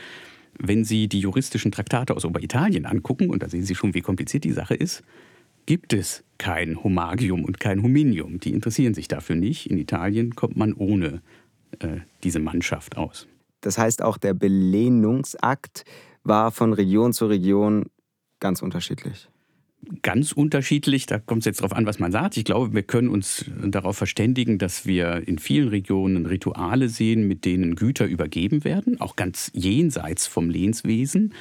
[0.59, 4.45] Wenn Sie die juristischen Traktate aus Oberitalien angucken, und da sehen Sie schon, wie kompliziert
[4.45, 5.03] die Sache ist,
[5.65, 8.41] gibt es kein Homagium und kein Hominium.
[8.41, 9.71] Die interessieren sich dafür nicht.
[9.71, 11.23] In Italien kommt man ohne
[11.79, 13.29] äh, diese Mannschaft aus.
[13.61, 15.85] Das heißt, auch der Belehnungsakt
[16.25, 17.87] war von Region zu Region
[18.41, 19.29] ganz unterschiedlich
[20.03, 21.07] ganz unterschiedlich.
[21.07, 22.37] Da kommt es jetzt darauf an, was man sagt.
[22.37, 27.45] Ich glaube, wir können uns darauf verständigen, dass wir in vielen Regionen Rituale sehen, mit
[27.45, 31.35] denen Güter übergeben werden, auch ganz jenseits vom Lehnswesen.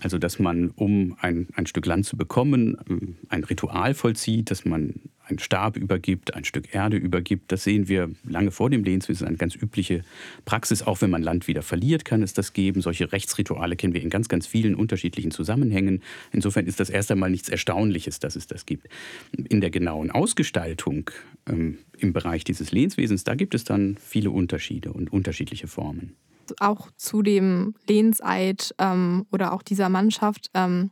[0.00, 4.64] Also, dass man, um ein, ein Stück Land zu bekommen, ähm, ein Ritual vollzieht, dass
[4.64, 4.94] man
[5.28, 7.50] einen Stab übergibt, ein Stück Erde übergibt.
[7.50, 10.02] Das sehen wir lange vor dem Lehnswesen, eine ganz übliche
[10.44, 10.82] Praxis.
[10.82, 12.80] Auch wenn man Land wieder verliert, kann es das geben.
[12.80, 16.02] Solche Rechtsrituale kennen wir in ganz, ganz vielen unterschiedlichen Zusammenhängen.
[16.30, 18.88] Insofern ist das erst einmal nichts Erstaunliches, dass es das gibt.
[19.32, 21.10] In der genauen Ausgestaltung
[21.48, 26.14] ähm, im Bereich dieses Lehnswesens, da gibt es dann viele Unterschiede und unterschiedliche Formen
[26.60, 30.50] auch zu dem Lehnseid ähm, oder auch dieser Mannschaft.
[30.54, 30.90] Ähm,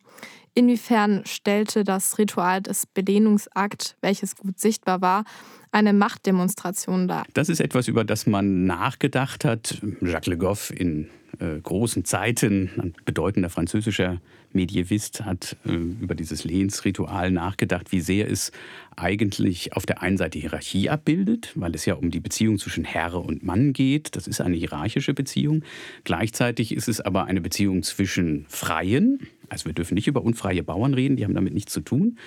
[0.55, 5.25] inwiefern stellte das Ritual des Belehnungsakt, welches gut sichtbar war,
[5.73, 7.25] eine Machtdemonstration dar?
[7.35, 9.81] Das ist etwas, über das man nachgedacht hat.
[10.01, 11.09] Jacques Le Goff in
[11.41, 14.21] äh, großen Zeiten, ein bedeutender französischer
[14.53, 18.53] Medievist, hat äh, über dieses Lehnsritual nachgedacht, wie sehr es
[18.97, 23.15] eigentlich auf der einen Seite Hierarchie abbildet, weil es ja um die Beziehung zwischen Herr
[23.15, 24.17] und Mann geht.
[24.17, 25.63] Das ist eine hierarchische Beziehung.
[26.05, 30.95] Gleichzeitig ist es aber eine Beziehung zwischen Freien, also wir dürfen nicht über unfreie Bauern
[30.95, 32.19] reden, die haben damit nichts zu tun.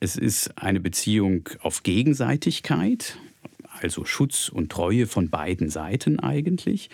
[0.00, 3.16] Es ist eine Beziehung auf Gegenseitigkeit
[3.84, 6.88] also Schutz und Treue von beiden Seiten eigentlich.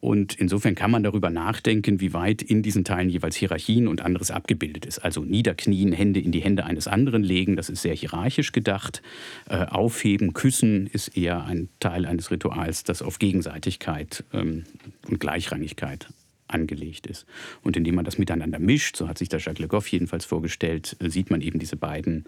[0.00, 4.30] Und insofern kann man darüber nachdenken, wie weit in diesen Teilen jeweils Hierarchien und anderes
[4.30, 4.98] abgebildet ist.
[4.98, 9.02] Also niederknien, Hände in die Hände eines anderen legen, das ist sehr hierarchisch gedacht.
[9.48, 14.64] Äh, aufheben, küssen ist eher ein Teil eines Rituals, das auf Gegenseitigkeit ähm,
[15.08, 16.06] und Gleichrangigkeit
[16.48, 17.26] angelegt ist.
[17.62, 20.96] Und indem man das miteinander mischt, so hat sich der Jacques Le Goff jedenfalls vorgestellt,
[21.00, 22.24] äh, sieht man eben diese beiden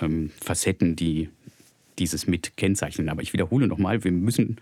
[0.00, 1.28] ähm, Facetten, die
[2.02, 3.08] dieses mit kennzeichnen.
[3.08, 4.56] Aber ich wiederhole nochmal, wir müssen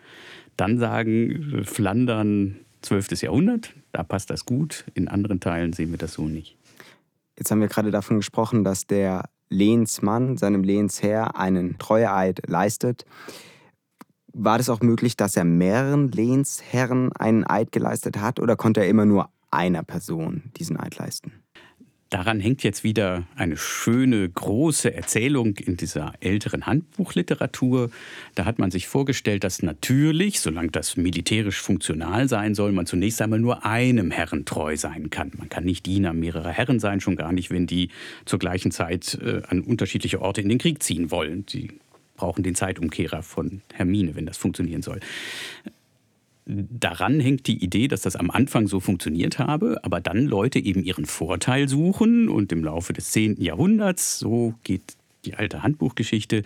[0.56, 3.22] dann sagen, Flandern 12.
[3.22, 4.84] Jahrhundert, da passt das gut.
[4.94, 6.56] In anderen Teilen sehen wir das so nicht.
[7.38, 13.06] Jetzt haben wir gerade davon gesprochen, dass der Lehnsmann seinem Lehnsherr einen Treueeid leistet.
[14.32, 18.88] War das auch möglich, dass er mehreren Lehnsherren einen Eid geleistet hat oder konnte er
[18.88, 21.32] immer nur einer Person diesen Eid leisten?
[22.10, 27.92] Daran hängt jetzt wieder eine schöne, große Erzählung in dieser älteren Handbuchliteratur.
[28.34, 33.22] Da hat man sich vorgestellt, dass natürlich, solange das militärisch funktional sein soll, man zunächst
[33.22, 35.30] einmal nur einem Herren treu sein kann.
[35.38, 37.90] Man kann nicht Diener mehrerer Herren sein, schon gar nicht, wenn die
[38.24, 41.44] zur gleichen Zeit äh, an unterschiedliche Orte in den Krieg ziehen wollen.
[41.48, 41.70] Sie
[42.16, 44.98] brauchen den Zeitumkehrer von Hermine, wenn das funktionieren soll
[46.46, 50.82] daran hängt die Idee, dass das am Anfang so funktioniert habe, aber dann Leute eben
[50.82, 53.40] ihren Vorteil suchen und im Laufe des 10.
[53.40, 56.42] Jahrhunderts, so geht die alte Handbuchgeschichte,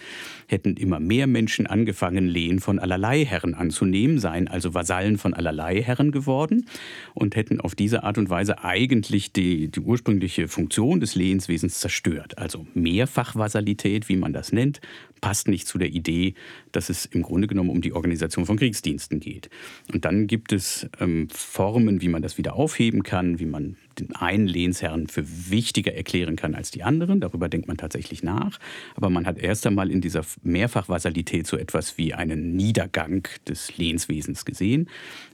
[0.46, 5.82] hätten immer mehr Menschen angefangen, Lehen von allerlei Herren anzunehmen, seien also Vasallen von allerlei
[5.82, 6.66] Herren geworden
[7.14, 12.38] und hätten auf diese Art und Weise eigentlich die, die ursprüngliche Funktion des Lehenswesens zerstört.
[12.38, 14.80] Also Mehrfachvasalität, wie man das nennt,
[15.20, 16.34] passt nicht zu der Idee,
[16.72, 19.48] dass es im Grunde genommen um die Organisation von Kriegsdiensten geht.
[19.92, 24.14] Und dann gibt es ähm, Formen, wie man das wieder aufheben kann, wie man den
[24.14, 27.20] einen Lehnsherrn für wichtiger erklären kann als die anderen.
[27.20, 28.58] Darüber denkt man tatsächlich nach.
[28.94, 34.44] Aber man hat erst einmal in dieser Mehrfachvasalität so etwas wie einen Niedergang des Lehnswesens
[34.44, 34.88] gesehen.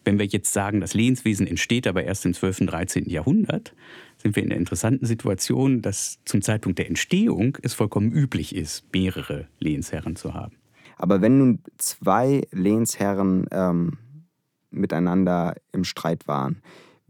[0.04, 2.62] Wenn wir jetzt sagen, das Lehnswesen entsteht aber erst im 12.
[2.62, 3.08] und 13.
[3.08, 3.74] Jahrhundert,
[4.18, 8.84] sind wir in der interessanten Situation, dass zum Zeitpunkt der Entstehung es vollkommen üblich ist,
[8.92, 10.56] mehrere Lehnsherren zu haben.
[10.96, 13.96] Aber wenn nun zwei Lehnsherren ähm,
[14.70, 16.62] miteinander im Streit waren,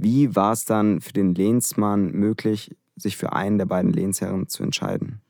[0.02, 4.62] wie war es dann für den Lehnsmann möglich, sich für einen der beiden Lehnsherren zu
[4.62, 5.20] entscheiden?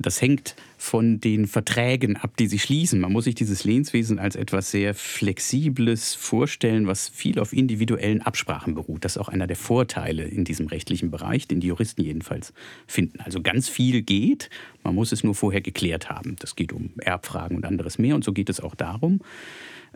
[0.00, 3.00] Das hängt von den Verträgen ab, die sie schließen.
[3.00, 8.76] Man muss sich dieses Lehnswesen als etwas sehr Flexibles vorstellen, was viel auf individuellen Absprachen
[8.76, 9.04] beruht.
[9.04, 12.52] Das ist auch einer der Vorteile in diesem rechtlichen Bereich, den die Juristen jedenfalls
[12.86, 13.18] finden.
[13.20, 14.50] Also ganz viel geht,
[14.84, 16.36] man muss es nur vorher geklärt haben.
[16.38, 19.20] Das geht um Erbfragen und anderes mehr und so geht es auch darum.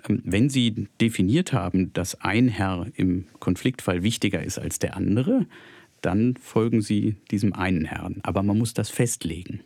[0.09, 5.46] Ähm, wenn Sie definiert haben, dass ein Herr im Konfliktfall wichtiger ist als der andere,
[6.00, 8.20] dann folgen Sie diesem einen Herrn.
[8.22, 9.61] Aber man muss das festlegen.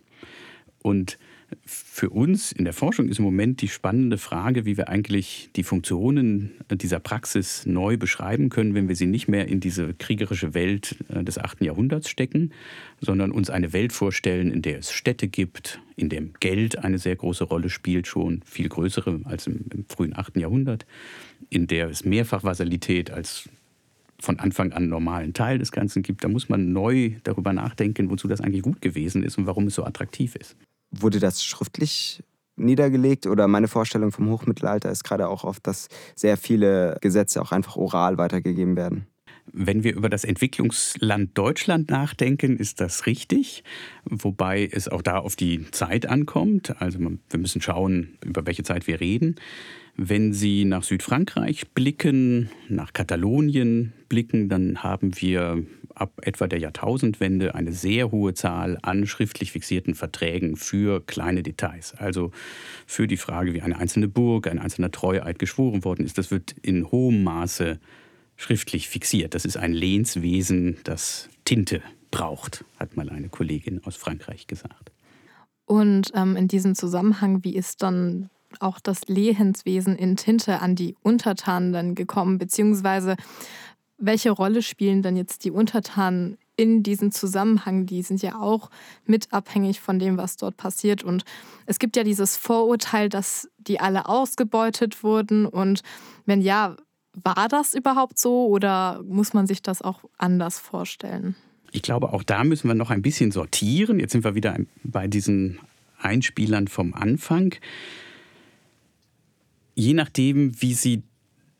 [0.82, 1.18] Und
[1.64, 5.62] für uns in der Forschung ist im Moment die spannende Frage, wie wir eigentlich die
[5.62, 10.96] Funktionen dieser Praxis neu beschreiben können, wenn wir sie nicht mehr in diese kriegerische Welt
[11.08, 11.62] äh, des 8.
[11.62, 12.52] Jahrhunderts stecken,
[13.00, 17.16] sondern uns eine Welt vorstellen, in der es Städte gibt, in dem Geld eine sehr
[17.16, 20.36] große Rolle spielt, schon viel größere als im, im frühen 8.
[20.36, 20.86] Jahrhundert,
[21.50, 23.48] in der es Mehrfachvasalität als
[24.18, 26.24] von Anfang an normalen Teil des Ganzen gibt.
[26.24, 29.74] Da muss man neu darüber nachdenken, wozu das eigentlich gut gewesen ist und warum es
[29.74, 30.56] so attraktiv ist.
[30.90, 32.22] Wurde das schriftlich
[32.56, 37.52] niedergelegt oder meine Vorstellung vom Hochmittelalter ist gerade auch oft, dass sehr viele Gesetze auch
[37.52, 39.06] einfach oral weitergegeben werden.
[39.52, 43.62] Wenn wir über das Entwicklungsland Deutschland nachdenken, ist das richtig,
[44.04, 46.80] wobei es auch da auf die Zeit ankommt.
[46.80, 49.36] Also wir müssen schauen, über welche Zeit wir reden.
[49.96, 55.64] Wenn Sie nach Südfrankreich blicken, nach Katalonien blicken, dann haben wir
[55.96, 61.94] ab etwa der Jahrtausendwende eine sehr hohe Zahl an schriftlich fixierten Verträgen für kleine Details.
[61.96, 62.30] Also
[62.86, 66.18] für die Frage, wie eine einzelne Burg, ein einzelner Treueid geschworen worden ist.
[66.18, 67.78] Das wird in hohem Maße
[68.36, 69.34] schriftlich fixiert.
[69.34, 74.92] Das ist ein Lehnswesen, das Tinte braucht, hat mal eine Kollegin aus Frankreich gesagt.
[75.64, 78.30] Und ähm, in diesem Zusammenhang, wie ist dann
[78.60, 83.16] auch das Lehenswesen in Tinte an die Untertanen dann gekommen, beziehungsweise
[83.98, 87.86] welche Rolle spielen denn jetzt die Untertanen in diesem Zusammenhang?
[87.86, 88.70] Die sind ja auch
[89.04, 91.02] mit abhängig von dem, was dort passiert.
[91.02, 91.24] Und
[91.66, 95.46] es gibt ja dieses Vorurteil, dass die alle ausgebeutet wurden.
[95.46, 95.82] Und
[96.26, 96.76] wenn ja,
[97.14, 101.34] war das überhaupt so oder muss man sich das auch anders vorstellen?
[101.72, 103.98] Ich glaube, auch da müssen wir noch ein bisschen sortieren.
[103.98, 105.58] Jetzt sind wir wieder bei diesen
[105.98, 107.54] Einspielern vom Anfang.
[109.74, 111.02] Je nachdem, wie Sie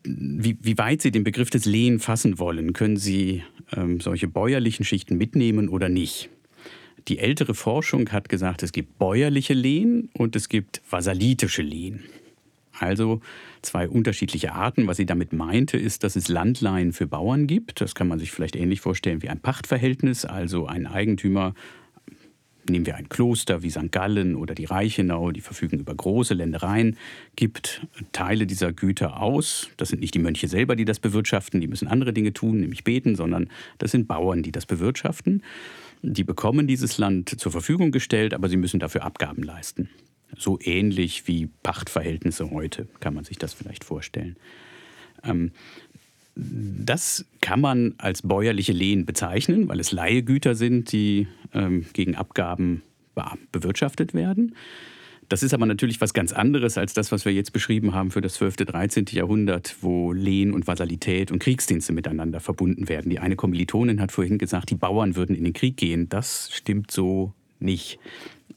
[0.03, 3.43] wie, wie weit Sie den Begriff des Lehen fassen wollen, können Sie
[3.75, 6.29] ähm, solche bäuerlichen Schichten mitnehmen oder nicht.
[7.07, 12.03] Die ältere Forschung hat gesagt, es gibt bäuerliche Lehen und es gibt vasalitische Lehen.
[12.79, 13.21] Also
[13.61, 14.87] zwei unterschiedliche Arten.
[14.87, 17.81] Was sie damit meinte, ist, dass es Landleihen für Bauern gibt.
[17.81, 20.25] Das kann man sich vielleicht ähnlich vorstellen wie ein Pachtverhältnis.
[20.25, 21.53] Also ein Eigentümer
[22.69, 23.91] nehmen wir ein Kloster wie St.
[23.91, 26.97] Gallen oder die Reichenau, die verfügen über große Ländereien,
[27.35, 29.69] gibt Teile dieser Güter aus.
[29.77, 32.83] Das sind nicht die Mönche selber, die das bewirtschaften, die müssen andere Dinge tun, nämlich
[32.83, 35.43] beten, sondern das sind Bauern, die das bewirtschaften.
[36.01, 39.89] Die bekommen dieses Land zur Verfügung gestellt, aber sie müssen dafür Abgaben leisten.
[40.37, 44.35] So ähnlich wie Pachtverhältnisse heute, kann man sich das vielleicht vorstellen.
[45.23, 45.51] Ähm,
[46.39, 52.83] das kann man als bäuerliche Lehen bezeichnen, weil es Leihegüter sind, die ähm, gegen Abgaben
[53.51, 54.55] bewirtschaftet werden.
[55.29, 58.21] Das ist aber natürlich was ganz anderes als das, was wir jetzt beschrieben haben für
[58.21, 59.05] das 12., 13.
[59.09, 63.09] Jahrhundert, wo Lehen und Vasalität und Kriegsdienste miteinander verbunden werden.
[63.09, 66.07] Die eine Kommilitonin hat vorhin gesagt, die Bauern würden in den Krieg gehen.
[66.07, 67.99] Das stimmt so nicht.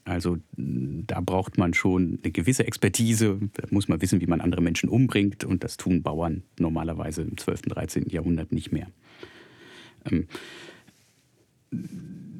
[0.03, 4.61] Also da braucht man schon eine gewisse Expertise, da muss man wissen, wie man andere
[4.61, 8.09] Menschen umbringt und das tun Bauern normalerweise im 12., 13.
[8.09, 8.87] Jahrhundert nicht mehr.
[10.09, 10.27] Ähm,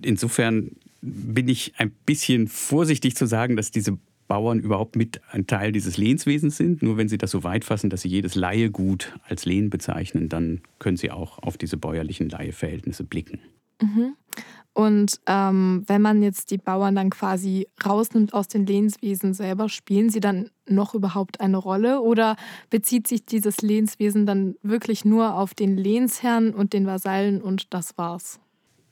[0.01, 0.71] insofern
[1.01, 3.97] bin ich ein bisschen vorsichtig zu sagen, dass diese
[4.27, 6.81] Bauern überhaupt mit ein Teil dieses Lehnswesens sind.
[6.81, 10.61] Nur wenn sie das so weit fassen, dass sie jedes Leihegut als Lehen bezeichnen, dann
[10.79, 13.39] können sie auch auf diese bäuerlichen Leiheverhältnisse blicken.
[13.81, 14.15] Mhm.
[14.73, 20.09] Und ähm, wenn man jetzt die Bauern dann quasi rausnimmt aus den Lehnswesen selber, spielen
[20.09, 22.37] sie dann noch überhaupt eine Rolle oder
[22.69, 27.97] bezieht sich dieses Lehnswesen dann wirklich nur auf den Lehnsherrn und den Vasallen und das
[27.97, 28.39] war's?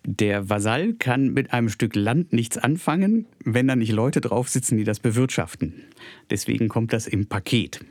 [0.06, 4.78] Der Vasall kann mit einem Stück Land nichts anfangen, wenn da nicht Leute drauf sitzen,
[4.78, 5.74] die das bewirtschaften.
[6.30, 7.86] Deswegen kommt das im Paket.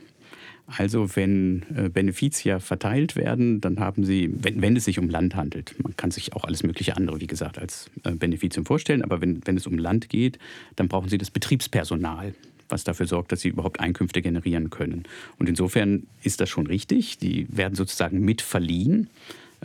[0.77, 5.35] Also wenn äh, Benefizier verteilt werden, dann haben sie, wenn, wenn, es sich um Land
[5.35, 9.19] handelt, man kann sich auch alles mögliche andere, wie gesagt, als äh, Benefizium vorstellen, aber
[9.19, 10.37] wenn, wenn es um Land geht,
[10.75, 12.35] dann brauchen sie das Betriebspersonal,
[12.69, 15.03] was dafür sorgt, dass sie überhaupt Einkünfte generieren können.
[15.39, 17.17] Und insofern ist das schon richtig.
[17.17, 19.09] Die werden sozusagen mit verliehen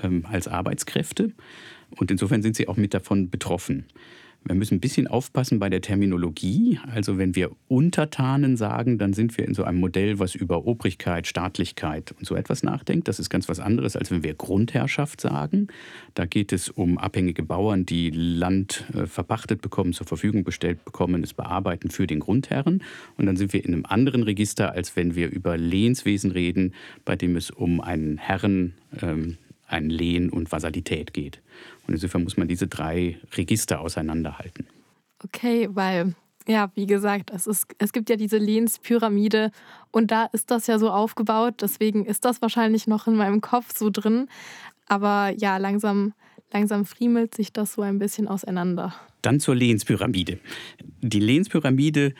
[0.03, 1.33] ähm, als Arbeitskräfte.
[1.97, 3.85] Und insofern sind sie auch mit davon betroffen.
[4.47, 6.79] Wir müssen ein bisschen aufpassen bei der Terminologie.
[6.93, 11.27] Also wenn wir Untertanen sagen, dann sind wir in so einem Modell, was über Obrigkeit,
[11.27, 13.09] Staatlichkeit und so etwas nachdenkt.
[13.09, 15.69] Das ist ganz was anderes, als wenn wir Grundherrschaft sagen.
[16.13, 21.25] Da geht es um abhängige Bauern, die Land äh, verpachtet bekommen, zur Verfügung gestellt bekommen,
[21.25, 22.83] es bearbeiten für den Grundherren.
[23.17, 26.75] Und dann sind wir in einem anderen Register, als wenn wir über Lehnswesen reden,
[27.07, 29.39] bei dem es um einen Herren, ähm,
[29.75, 31.41] ein Lehen und Vasalität geht.
[31.87, 34.67] Und insofern muss man diese drei Register auseinanderhalten.
[35.23, 36.15] Okay, weil,
[36.47, 39.51] ja, wie gesagt, es, ist, es gibt ja diese Lehnspyramide
[39.91, 41.55] und da ist das ja so aufgebaut.
[41.61, 44.29] Deswegen ist das wahrscheinlich noch in meinem Kopf so drin.
[44.87, 46.13] Aber ja, langsam,
[46.53, 48.95] langsam friemelt sich das so ein bisschen auseinander.
[49.23, 50.39] Dann zur Lehnspyramide.
[51.01, 52.15] Die Lehnspyramide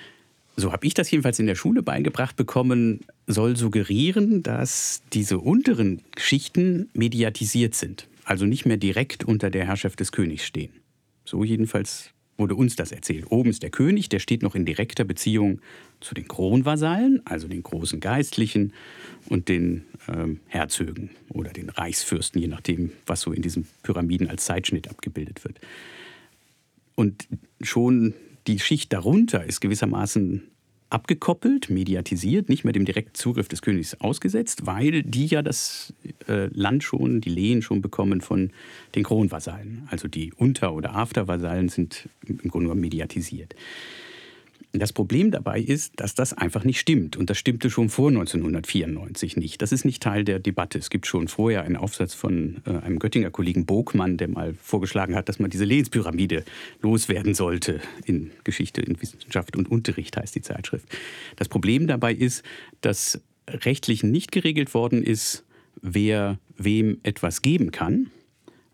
[0.57, 6.03] so habe ich das jedenfalls in der Schule beigebracht bekommen, soll suggerieren, dass diese unteren
[6.17, 10.73] Schichten mediatisiert sind also nicht mehr direkt unter der Herrschaft des Königs stehen.
[11.25, 13.31] So jedenfalls wurde uns das erzählt.
[13.31, 15.61] Oben ist der König, der steht noch in direkter Beziehung
[16.01, 18.73] zu den Kronvasallen, also den großen Geistlichen
[19.29, 24.47] und den ähm, Herzögen oder den Reichsfürsten, je nachdem, was so in diesen Pyramiden als
[24.47, 25.61] Zeitschnitt abgebildet wird.
[26.97, 27.29] Und
[27.61, 28.15] schon
[28.47, 30.43] die Schicht darunter ist gewissermaßen
[30.91, 35.93] abgekoppelt, mediatisiert, nicht mehr dem direkten Zugriff des Königs ausgesetzt, weil die ja das
[36.29, 38.53] äh, Land schon, die Lehen schon bekommen von
[38.95, 39.89] den Kronvasallen.
[39.91, 43.57] Also die Unter- oder Aftervasallen sind im Grunde genommen mediatisiert.
[44.77, 47.17] Das Problem dabei ist, dass das einfach nicht stimmt.
[47.17, 49.63] Und das stimmte schon vor 1994 nicht.
[49.63, 50.79] Das ist nicht Teil der Debatte.
[50.79, 55.15] Es gibt schon vorher einen Aufsatz von äh, einem Göttinger Kollegen Bogmann, der mal vorgeschlagen
[55.15, 56.45] hat, dass man diese Lehenspyramide
[56.83, 57.81] loswerden sollte.
[58.05, 60.89] In Geschichte, in Wissenschaft und Unterricht heißt die Zeitschrift.
[61.37, 62.43] Das Problem dabei ist,
[62.81, 65.45] dass rechtlich nicht geregelt worden ist,
[65.83, 68.11] wer wem etwas geben kann,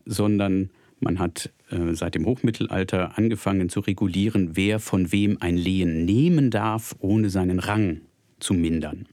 [0.06, 6.04] sondern man hat äh, seit dem Hochmittelalter angefangen zu regulieren, wer von wem ein Lehen
[6.04, 8.02] nehmen darf, ohne seinen Rang
[8.38, 9.06] zu mindern.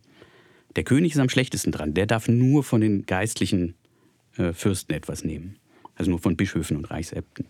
[0.76, 1.94] Der König ist am schlechtesten dran.
[1.94, 3.74] Der darf nur von den geistlichen
[4.38, 5.56] äh, Fürsten etwas nehmen.
[5.96, 7.48] Also nur von Bischöfen und Reichsäbten.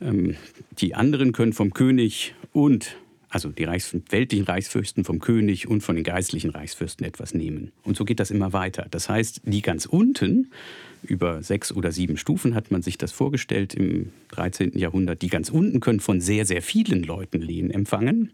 [0.00, 0.36] Ähm,
[0.78, 2.96] die anderen können vom König und
[3.32, 7.72] also die Reichs weltlichen Reichsfürsten vom König und von den geistlichen Reichsfürsten etwas nehmen.
[7.82, 8.86] Und so geht das immer weiter.
[8.90, 10.50] Das heißt, die ganz unten,
[11.02, 14.78] über sechs oder sieben Stufen hat man sich das vorgestellt im 13.
[14.78, 18.32] Jahrhundert, die ganz unten können von sehr, sehr vielen Leuten Lehen empfangen,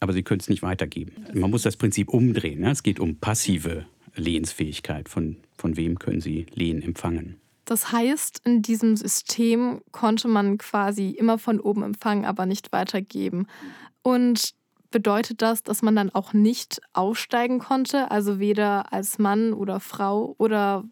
[0.00, 1.12] aber sie können es nicht weitergeben.
[1.32, 2.60] Man muss das Prinzip umdrehen.
[2.60, 2.72] Ne?
[2.72, 3.86] Es geht um passive
[4.16, 5.08] Lehensfähigkeit.
[5.08, 7.36] Von, von wem können sie Lehen empfangen?
[7.66, 13.46] Das heißt, in diesem System konnte man quasi immer von oben empfangen, aber nicht weitergeben.
[14.02, 14.54] Und
[14.90, 20.34] bedeutet das, dass man dann auch nicht aufsteigen konnte, also weder als Mann oder Frau
[20.38, 20.84] oder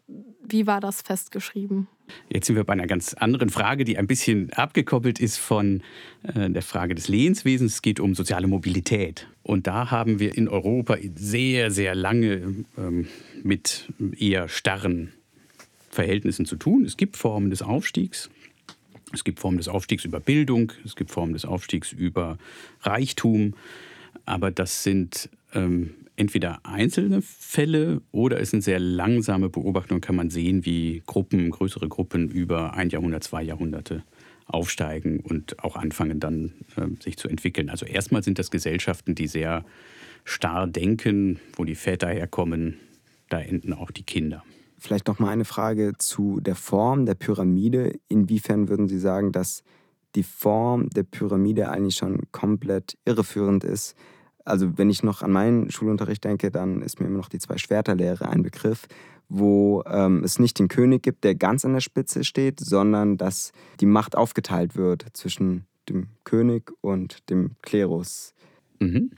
[0.45, 1.87] wie war das festgeschrieben?
[2.27, 5.83] Jetzt sind wir bei einer ganz anderen Frage, die ein bisschen abgekoppelt ist von
[6.23, 7.75] äh, der Frage des Lehenswesens.
[7.75, 9.27] Es geht um soziale Mobilität.
[9.43, 13.07] Und da haben wir in Europa sehr, sehr lange ähm,
[13.43, 15.13] mit eher starren
[15.91, 16.83] Verhältnissen zu tun.
[16.83, 18.29] Es gibt Formen des Aufstiegs,
[19.13, 22.37] es gibt Formen des Aufstiegs über Bildung, es gibt Formen des Aufstiegs über
[22.81, 23.55] Reichtum,
[24.25, 30.29] aber das sind ähm, entweder einzelne Fälle oder es sind sehr langsame Beobachtungen, kann man
[30.29, 34.03] sehen, wie Gruppen, größere Gruppen über ein Jahrhundert, zwei Jahrhunderte
[34.45, 37.69] aufsteigen und auch anfangen dann äh, sich zu entwickeln.
[37.69, 39.63] Also erstmal sind das Gesellschaften, die sehr
[40.25, 42.77] starr denken, wo die Väter herkommen,
[43.29, 44.43] da enden auch die Kinder.
[44.79, 47.99] Vielleicht noch mal eine Frage zu der Form der Pyramide.
[48.07, 49.63] Inwiefern würden Sie sagen, dass
[50.15, 53.95] die Form der Pyramide eigentlich schon komplett irreführend ist?
[54.45, 58.27] Also wenn ich noch an meinen Schulunterricht denke, dann ist mir immer noch die Zwei-Schwerter-Lehre
[58.27, 58.87] ein Begriff,
[59.27, 63.51] wo ähm, es nicht den König gibt, der ganz an der Spitze steht, sondern dass
[63.79, 68.33] die Macht aufgeteilt wird zwischen dem König und dem Klerus.
[68.79, 69.11] Mhm.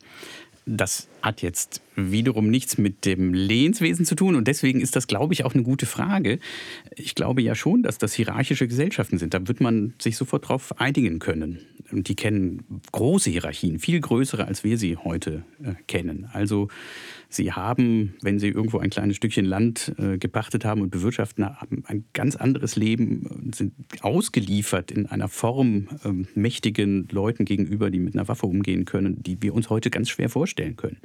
[0.65, 5.33] Das hat jetzt wiederum nichts mit dem Lehnswesen zu tun und deswegen ist das, glaube
[5.33, 6.39] ich, auch eine gute Frage.
[6.95, 9.33] Ich glaube ja schon, dass das hierarchische Gesellschaften sind.
[9.33, 11.59] Da wird man sich sofort darauf einigen können.
[11.91, 16.29] Und die kennen große Hierarchien, viel größere, als wir sie heute äh, kennen.
[16.31, 16.69] Also
[17.33, 21.83] sie haben, wenn sie irgendwo ein kleines Stückchen Land äh, gepachtet haben und bewirtschaften haben,
[21.87, 28.15] ein ganz anderes Leben, sind ausgeliefert in einer Form äh, mächtigen Leuten gegenüber, die mit
[28.15, 30.97] einer Waffe umgehen können, die wir uns heute ganz schwer vorstellen können.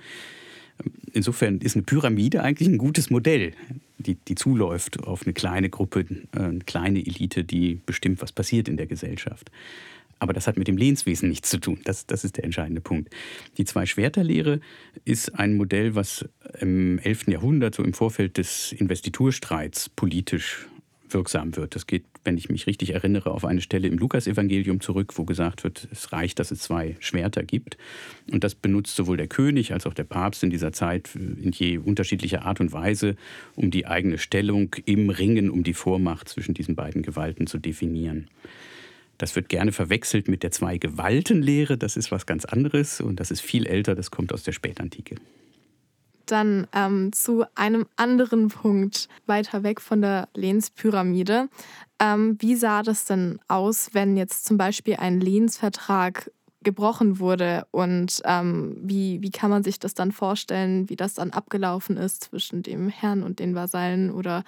[1.12, 3.52] Insofern ist eine Pyramide eigentlich ein gutes Modell,
[3.98, 8.68] die, die zuläuft auf eine kleine Gruppe, äh, eine kleine Elite, die bestimmt, was passiert
[8.68, 9.50] in der Gesellschaft.
[10.18, 11.80] Aber das hat mit dem Lehnswesen nichts zu tun.
[11.84, 13.10] Das, das ist der entscheidende Punkt.
[13.58, 14.60] Die Zwei-Schwerter-Lehre
[15.04, 16.26] ist ein Modell, was
[16.60, 17.28] im 11.
[17.28, 20.66] Jahrhundert, so im Vorfeld des Investiturstreits, politisch
[21.12, 21.74] wirksam wird.
[21.74, 25.64] Das geht, wenn ich mich richtig erinnere, auf eine Stelle im Lukasevangelium zurück, wo gesagt
[25.64, 27.76] wird, es reicht, dass es zwei Schwerter gibt.
[28.30, 31.78] Und das benutzt sowohl der König als auch der Papst in dieser Zeit in je
[31.78, 33.16] unterschiedlicher Art und Weise,
[33.54, 38.28] um die eigene Stellung im Ringen um die Vormacht zwischen diesen beiden Gewalten zu definieren.
[39.18, 41.78] Das wird gerne verwechselt mit der Zwei-Gewalten-Lehre.
[41.78, 43.94] Das ist was ganz anderes und das ist viel älter.
[43.94, 45.16] Das kommt aus der Spätantike.
[46.26, 51.48] Dann ähm, zu einem anderen Punkt weiter weg von der Lehnspyramide.
[52.00, 56.30] Ähm, wie sah das denn aus, wenn jetzt zum Beispiel ein Lehnsvertrag
[56.66, 61.30] gebrochen wurde und ähm, wie, wie kann man sich das dann vorstellen, wie das dann
[61.30, 64.42] abgelaufen ist zwischen dem Herrn und den Vasallen oder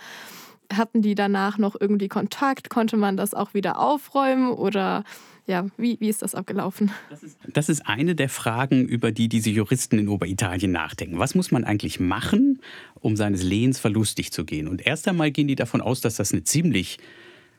[0.72, 2.70] hatten die danach noch irgendwie Kontakt?
[2.70, 5.04] Konnte man das auch wieder aufräumen oder
[5.46, 6.92] ja, wie, wie ist das abgelaufen?
[7.08, 11.18] Das ist, das ist eine der Fragen, über die diese Juristen in Oberitalien nachdenken.
[11.18, 12.60] Was muss man eigentlich machen,
[13.00, 14.68] um seines Lehens verlustig zu gehen?
[14.68, 16.98] Und erst einmal gehen die davon aus, dass das eine ziemlich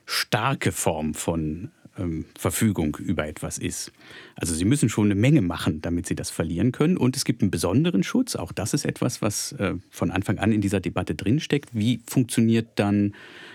[0.06, 3.92] starke Form von ähm, Verfügung über etwas ist.
[4.36, 6.96] Also sie müssen schon eine Menge machen, damit sie das verlieren können.
[6.96, 8.36] Und es gibt einen besonderen Schutz.
[8.36, 11.70] Auch das ist etwas, was äh, von Anfang an in dieser Debatte drinsteckt.
[11.72, 13.14] Wie funktioniert dann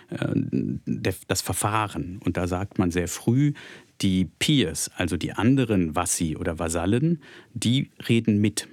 [0.10, 0.36] äh,
[1.28, 2.20] das Verfahren?
[2.24, 3.54] Und da sagt man sehr früh,
[4.02, 7.22] die Peers, also die anderen Vassi oder Vasallen,
[7.54, 8.68] die reden mit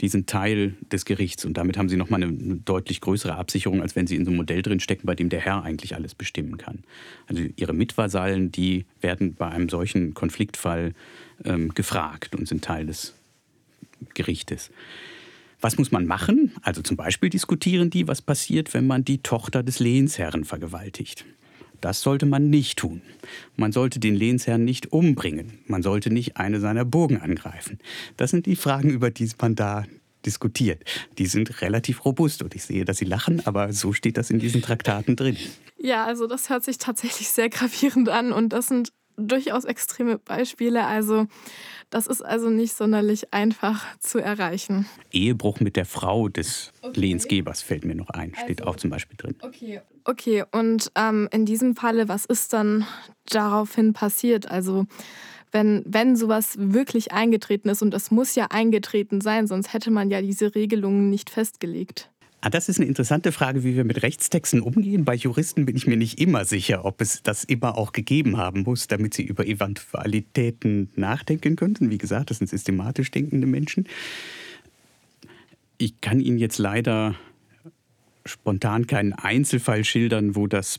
[0.00, 2.32] die sind Teil des Gerichts und damit haben sie nochmal eine,
[2.64, 5.40] deutlich größere Absicherung, als wenn sie in so einem Modell drin stecken, bei dem der
[5.40, 6.80] Herr eigentlich alles bestimmen kann.
[7.26, 10.94] Also ihre Mitvasallen, die werden bei einem solchen Konfliktfall
[11.44, 13.14] ähm, gefragt und sind Teil des
[14.14, 14.70] Gerichtes.
[15.60, 16.52] Was muss man machen?
[16.62, 21.24] Also zum Beispiel diskutieren die, was passiert, wenn man die Tochter des Lehnsherren vergewaltigt.
[21.80, 23.02] Das sollte man nicht tun.
[23.56, 25.58] Man sollte den Lehnsherrn nicht umbringen.
[25.66, 27.78] Man sollte nicht eine seiner Burgen angreifen.
[28.16, 29.84] Das sind die Fragen, über die man da
[30.24, 30.82] diskutiert.
[31.18, 34.38] Die sind relativ robust und ich sehe, dass Sie lachen, aber so steht das in
[34.38, 35.36] diesen Traktaten drin.
[35.78, 40.84] Ja, also das hört sich tatsächlich sehr gravierend an und das sind durchaus extreme Beispiele.
[40.86, 41.26] Also
[41.90, 44.86] das ist also nicht sonderlich einfach zu erreichen.
[45.12, 47.00] Ehebruch mit der Frau des okay.
[47.00, 49.36] Lehnsgebers fällt mir noch ein, steht also, auch zum Beispiel drin.
[49.42, 50.44] Okay, okay.
[50.52, 52.86] und ähm, in diesem Falle, was ist dann
[53.26, 54.50] daraufhin passiert?
[54.50, 54.86] Also
[55.52, 60.10] wenn, wenn sowas wirklich eingetreten ist, und das muss ja eingetreten sein, sonst hätte man
[60.10, 62.10] ja diese Regelungen nicht festgelegt.
[62.46, 65.04] Ah, das ist eine interessante Frage, wie wir mit Rechtstexten umgehen.
[65.04, 68.62] Bei Juristen bin ich mir nicht immer sicher, ob es das immer auch gegeben haben
[68.62, 71.90] muss, damit sie über Eventualitäten nachdenken könnten.
[71.90, 73.88] Wie gesagt, das sind systematisch denkende Menschen.
[75.76, 77.16] Ich kann Ihnen jetzt leider
[78.24, 80.78] spontan keinen Einzelfall schildern, wo das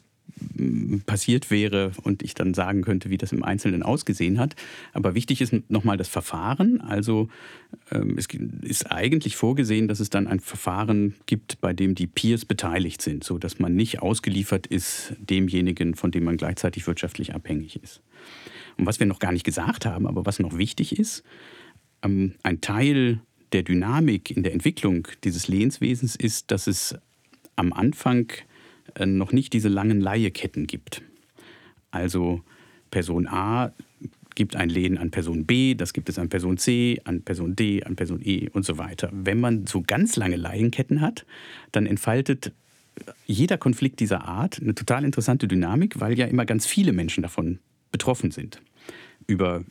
[1.06, 4.56] passiert wäre und ich dann sagen könnte, wie das im Einzelnen ausgesehen hat.
[4.94, 6.82] Aber wichtig ist nochmal das Verfahren.
[6.82, 7.30] Also
[7.92, 8.28] ähm, es
[8.62, 13.24] ist eigentlich vorgesehen, dass es dann ein Verfahren gibt, bei dem die Peers beteiligt sind,
[13.24, 18.02] sodass man nicht ausgeliefert ist demjenigen, von dem man gleichzeitig wirtschaftlich abhängig ist.
[18.78, 21.24] Und was wir noch gar nicht gesagt haben, aber was noch wichtig ist,
[22.04, 23.22] ähm, ein Teil
[23.54, 26.96] der Dynamik in der Entwicklung dieses Lehnswesens ist, dass es
[27.56, 28.32] am Anfang
[29.06, 31.02] noch nicht diese langen Leiheketten gibt.
[31.92, 32.42] Also
[32.92, 33.72] Person A
[34.36, 37.84] gibt ein Lehen an Person B, das gibt es an Person C, an Person D,
[37.84, 39.10] an Person E und so weiter.
[39.12, 41.26] Wenn man so ganz lange Leihenketten hat,
[41.72, 42.52] dann entfaltet
[43.26, 47.60] jeder Konflikt dieser Art eine total interessante Dynamik, weil ja immer ganz viele Menschen davon
[47.92, 48.62] betroffen sind.
[49.26, 49.64] Über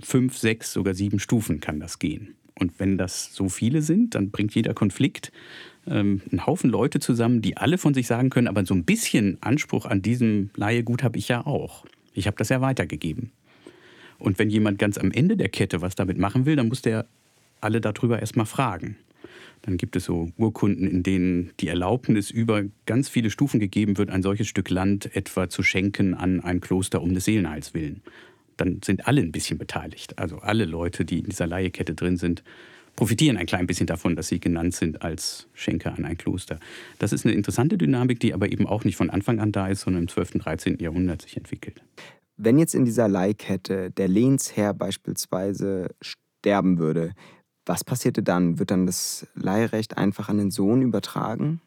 [0.00, 2.34] fünf, sechs, sogar sieben Stufen kann das gehen.
[2.58, 5.32] Und wenn das so viele sind, dann bringt jeder Konflikt
[5.86, 9.38] ähm, einen Haufen Leute zusammen, die alle von sich sagen können, aber so ein bisschen
[9.40, 11.84] Anspruch an diesem Laiegut habe ich ja auch.
[12.14, 13.32] Ich habe das ja weitergegeben.
[14.18, 17.06] Und wenn jemand ganz am Ende der Kette was damit machen will, dann muss der
[17.60, 18.96] alle darüber erstmal fragen.
[19.62, 24.10] Dann gibt es so Urkunden, in denen die Erlaubnis über ganz viele Stufen gegeben wird,
[24.10, 28.02] ein solches Stück Land etwa zu schenken an ein Kloster um des Seelenheils willen.
[28.56, 30.18] Dann sind alle ein bisschen beteiligt.
[30.18, 32.42] Also alle Leute, die in dieser Laihekette drin sind,
[32.96, 36.58] profitieren ein klein bisschen davon, dass sie genannt sind als Schenker an ein Kloster.
[36.98, 39.82] Das ist eine interessante Dynamik, die aber eben auch nicht von Anfang an da ist,
[39.82, 40.34] sondern im 12.
[40.34, 40.78] und 13.
[40.78, 41.82] Jahrhundert sich entwickelt.
[42.36, 47.12] Wenn jetzt in dieser Leihkette der Lehnsherr beispielsweise sterben würde,
[47.64, 48.58] was passierte dann?
[48.58, 51.60] Wird dann das Leihrecht einfach an den Sohn übertragen?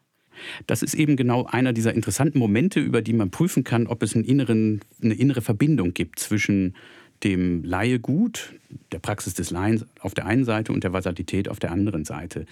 [0.66, 4.14] Das ist eben genau einer dieser interessanten Momente, über die man prüfen kann, ob es
[4.14, 6.76] inneren, eine innere Verbindung gibt zwischen
[7.24, 8.54] dem Laiegut,
[8.92, 12.46] der Praxis des Laien auf der einen Seite und der Vasalität auf der anderen Seite.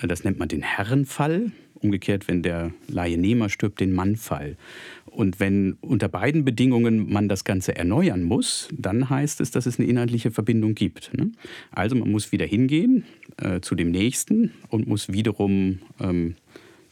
[0.00, 1.52] Das nennt man den Herrenfall.
[1.74, 4.56] Umgekehrt, wenn der Laienehmer stirbt, den Mannfall.
[5.06, 9.78] Und wenn unter beiden Bedingungen man das Ganze erneuern muss, dann heißt es, dass es
[9.78, 11.16] eine inhaltliche Verbindung gibt.
[11.16, 11.30] Ne?
[11.70, 13.04] Also man muss wieder hingehen
[13.36, 16.34] äh, zu dem Nächsten und muss wiederum ähm,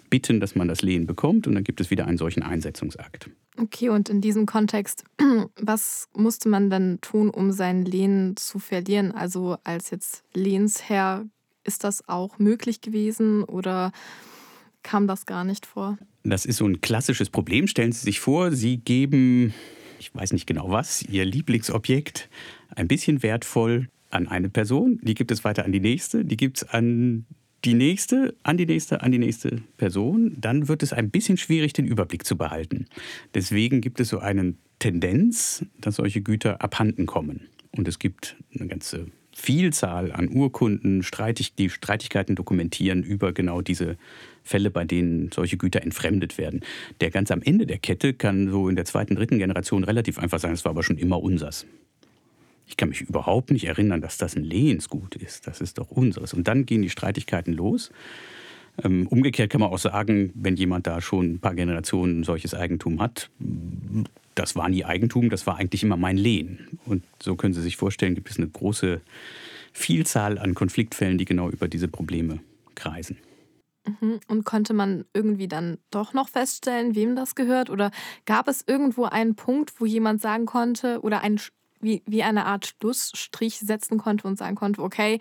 [0.08, 1.46] bitten, dass man das Lehen bekommt.
[1.46, 3.28] Und dann gibt es wieder einen solchen Einsetzungsakt.
[3.58, 5.04] Okay, und in diesem Kontext,
[5.60, 9.12] was musste man dann tun, um sein Lehen zu verlieren?
[9.12, 11.24] Also als jetzt Lehnsherr,
[11.64, 13.92] ist das auch möglich gewesen oder
[14.82, 15.98] kam das gar nicht vor?
[16.22, 17.66] Das ist so ein klassisches Problem.
[17.66, 19.52] Stellen Sie sich vor, Sie geben,
[19.98, 22.28] ich weiß nicht genau was, Ihr Lieblingsobjekt
[22.74, 26.58] ein bisschen wertvoll an eine Person, die gibt es weiter an die nächste, die gibt
[26.58, 27.26] es an
[27.66, 31.72] die nächste, an die nächste, an die nächste Person, dann wird es ein bisschen schwierig,
[31.72, 32.86] den Überblick zu behalten.
[33.34, 37.48] Deswegen gibt es so eine Tendenz, dass solche Güter abhanden kommen.
[37.72, 41.04] Und es gibt eine ganze Vielzahl an Urkunden,
[41.58, 43.98] die Streitigkeiten dokumentieren über genau diese
[44.44, 46.60] Fälle, bei denen solche Güter entfremdet werden.
[47.00, 50.38] Der ganz am Ende der Kette kann so in der zweiten, dritten Generation relativ einfach
[50.38, 51.66] sagen, es war aber schon immer unsers.
[52.66, 55.46] Ich kann mich überhaupt nicht erinnern, dass das ein Lehensgut ist.
[55.46, 56.34] Das ist doch unseres.
[56.34, 57.90] Und dann gehen die Streitigkeiten los.
[58.82, 63.00] Ähm, umgekehrt kann man auch sagen, wenn jemand da schon ein paar Generationen solches Eigentum
[63.00, 63.30] hat,
[64.34, 66.78] das war nie Eigentum, das war eigentlich immer mein Lehen.
[66.84, 69.00] Und so können Sie sich vorstellen, gibt es eine große
[69.72, 72.40] Vielzahl an Konfliktfällen, die genau über diese Probleme
[72.74, 73.16] kreisen.
[73.86, 74.20] Mhm.
[74.28, 77.70] Und konnte man irgendwie dann doch noch feststellen, wem das gehört?
[77.70, 77.90] Oder
[78.26, 81.40] gab es irgendwo einen Punkt, wo jemand sagen konnte oder ein,
[81.86, 85.20] wie, wie eine Art Schlussstrich setzen konnte und sagen konnte, okay,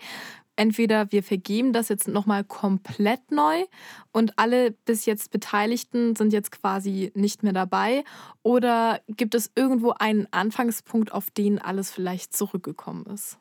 [0.56, 3.64] entweder wir vergeben das jetzt nochmal komplett neu
[4.12, 8.02] und alle bis jetzt Beteiligten sind jetzt quasi nicht mehr dabei
[8.42, 13.38] oder gibt es irgendwo einen Anfangspunkt, auf den alles vielleicht zurückgekommen ist?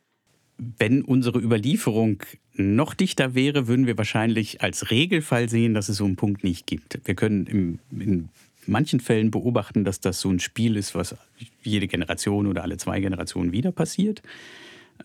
[0.58, 2.24] Wenn unsere Überlieferung
[2.54, 6.66] noch dichter wäre, würden wir wahrscheinlich als Regelfall sehen, dass es so einen Punkt nicht
[6.66, 7.02] gibt.
[7.04, 8.30] Wir können im, in
[8.68, 11.16] manchen Fällen beobachten, dass das so ein Spiel ist, was
[11.64, 14.22] jede Generation oder alle zwei Generationen wieder passiert.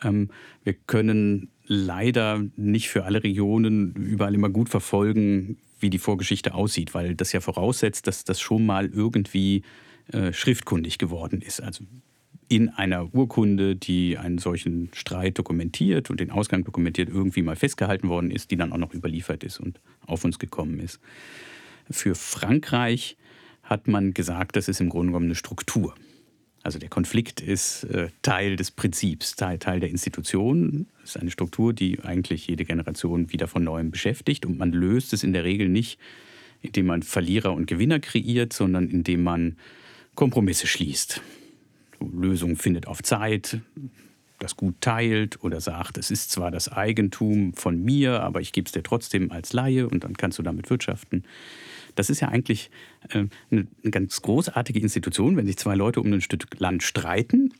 [0.02, 0.30] Ähm,
[0.64, 6.94] wir können leider nicht für alle Regionen überall immer gut verfolgen, wie die Vorgeschichte aussieht,
[6.94, 9.62] weil das ja voraussetzt, dass das schon mal irgendwie
[10.12, 11.62] äh, schriftkundig geworden ist.
[11.62, 11.84] Also
[12.48, 18.08] in einer Urkunde, die einen solchen Streit dokumentiert und den Ausgang dokumentiert, irgendwie mal festgehalten
[18.08, 20.98] worden ist, die dann auch noch überliefert ist und auf uns gekommen ist.
[21.88, 23.16] Für Frankreich
[23.70, 25.94] hat man gesagt, das ist im Grunde genommen eine Struktur.
[26.62, 30.88] Also der Konflikt ist äh, Teil des Prinzips, Teil, der Institution.
[31.02, 34.44] Es ist eine Struktur, die eigentlich jede Generation wieder von neuem beschäftigt.
[34.44, 35.98] Und man löst es in der Regel nicht,
[36.60, 39.56] indem man Verlierer und Gewinner kreiert, sondern indem man
[40.16, 41.22] Kompromisse schließt.
[42.12, 43.60] Lösung findet auf Zeit,
[44.38, 48.66] das Gut teilt oder sagt, es ist zwar das Eigentum von mir, aber ich gebe
[48.66, 51.24] es dir trotzdem als Laie und dann kannst du damit wirtschaften.
[51.94, 52.70] Das ist ja eigentlich
[53.10, 57.52] äh, eine ganz großartige Institution, wenn sich zwei Leute um ein Stück Land streiten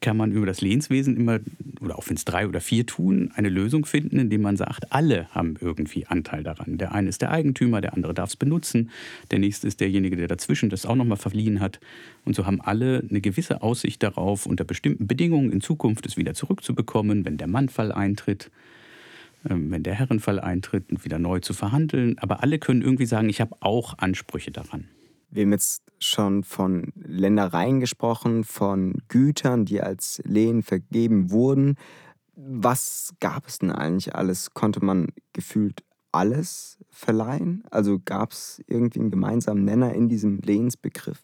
[0.00, 1.40] kann man über das Lehnswesen immer,
[1.80, 5.28] oder auch wenn es drei oder vier tun, eine Lösung finden, indem man sagt, alle
[5.30, 6.78] haben irgendwie Anteil daran.
[6.78, 8.90] Der eine ist der Eigentümer, der andere darf es benutzen,
[9.30, 11.80] der nächste ist derjenige, der dazwischen das auch nochmal verliehen hat.
[12.24, 16.34] Und so haben alle eine gewisse Aussicht darauf, unter bestimmten Bedingungen in Zukunft es wieder
[16.34, 18.60] zurückzubekommen, wenn der Mannfall eintritt ähm,
[19.42, 22.18] wenn der Herrenfall eintritt wieder neu zu verhandeln.
[22.18, 24.88] Aber alle können irgendwie sagen, ich habe auch Ansprüche daran.
[25.30, 31.76] Wir haben jetzt schon von Ländereien gesprochen, von Gütern, die als Lehen vergeben wurden.
[32.34, 34.54] Was gab es denn eigentlich alles?
[34.54, 37.62] Konnte man gefühlt alles verleihen?
[37.70, 41.22] Also gab es irgendwie einen gemeinsamen Nenner in diesem Lehensbegriff?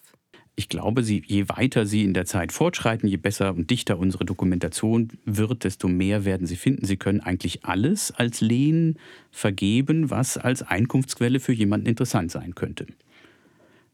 [0.58, 4.24] Ich glaube, sie, je weiter sie in der Zeit fortschreiten, je besser und dichter unsere
[4.24, 6.86] Dokumentation wird, desto mehr werden sie finden.
[6.86, 8.98] Sie können eigentlich alles als Lehen
[9.30, 12.86] vergeben, was als Einkunftsquelle für jemanden interessant sein könnte.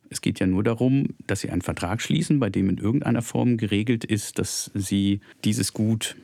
[0.08, 3.56] Es geht ja nur darum, dass sie einen Vertrag schließen, bei dem in irgendeiner Form
[3.56, 6.16] geregelt ist, dass sie dieses Gut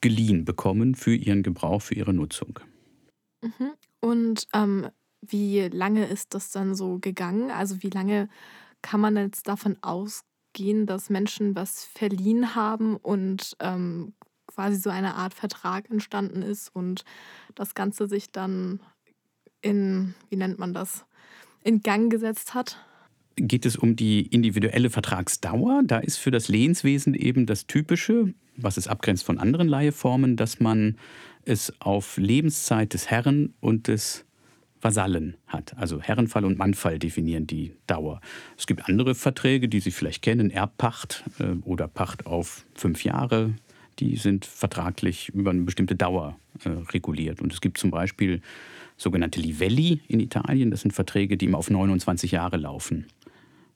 [0.00, 2.60] geliehen bekommen für ihren Gebrauch, für ihre Nutzung.
[3.42, 3.72] Mhm.
[4.00, 4.88] Und ähm,
[5.20, 7.50] wie lange ist das dann so gegangen?
[7.50, 8.28] Also wie lange
[8.82, 14.14] kann man jetzt davon ausgehen, dass Menschen was verliehen haben und ähm,
[14.46, 17.04] quasi so eine Art Vertrag entstanden ist und
[17.54, 18.80] das Ganze sich dann
[19.62, 21.04] in, wie nennt man das,
[21.62, 22.78] in Gang gesetzt hat?
[23.36, 25.82] Geht es um die individuelle Vertragsdauer?
[25.84, 30.60] Da ist für das Lehenswesen eben das Typische, was es abgrenzt von anderen Leiheformen, dass
[30.60, 30.96] man
[31.44, 34.26] es auf Lebenszeit des Herren und des
[34.80, 35.76] Vasallen hat.
[35.76, 38.20] Also Herrenfall und Mannfall definieren die Dauer.
[38.56, 43.54] Es gibt andere Verträge, die Sie vielleicht kennen, Erbpacht äh, oder Pacht auf fünf Jahre.
[43.98, 47.40] Die sind vertraglich über eine bestimmte Dauer äh, reguliert.
[47.42, 48.40] Und es gibt zum Beispiel
[48.96, 50.70] sogenannte Livelli in Italien.
[50.70, 53.06] Das sind Verträge, die immer auf 29 Jahre laufen,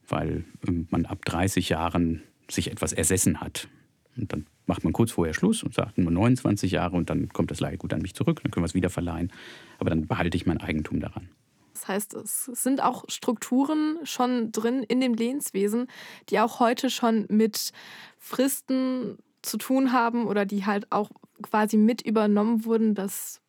[0.09, 3.69] weil äh, man ab 30 Jahren sich etwas ersessen hat.
[4.17, 7.51] Und dann macht man kurz vorher Schluss und sagt nur 29 Jahre und dann kommt
[7.51, 9.33] das Leihgut an mich zurück, dann können wir es wieder verleihen.
[9.79, 11.29] Aber dann behalte ich mein Eigentum daran.
[11.75, 15.89] Das heißt, es sind auch Strukturen schon drin in dem Lehnswesen,
[16.29, 17.73] die auch heute schon mit
[18.19, 21.11] Fristen zu tun haben oder die halt auch
[21.43, 23.43] quasi mit übernommen wurden, dass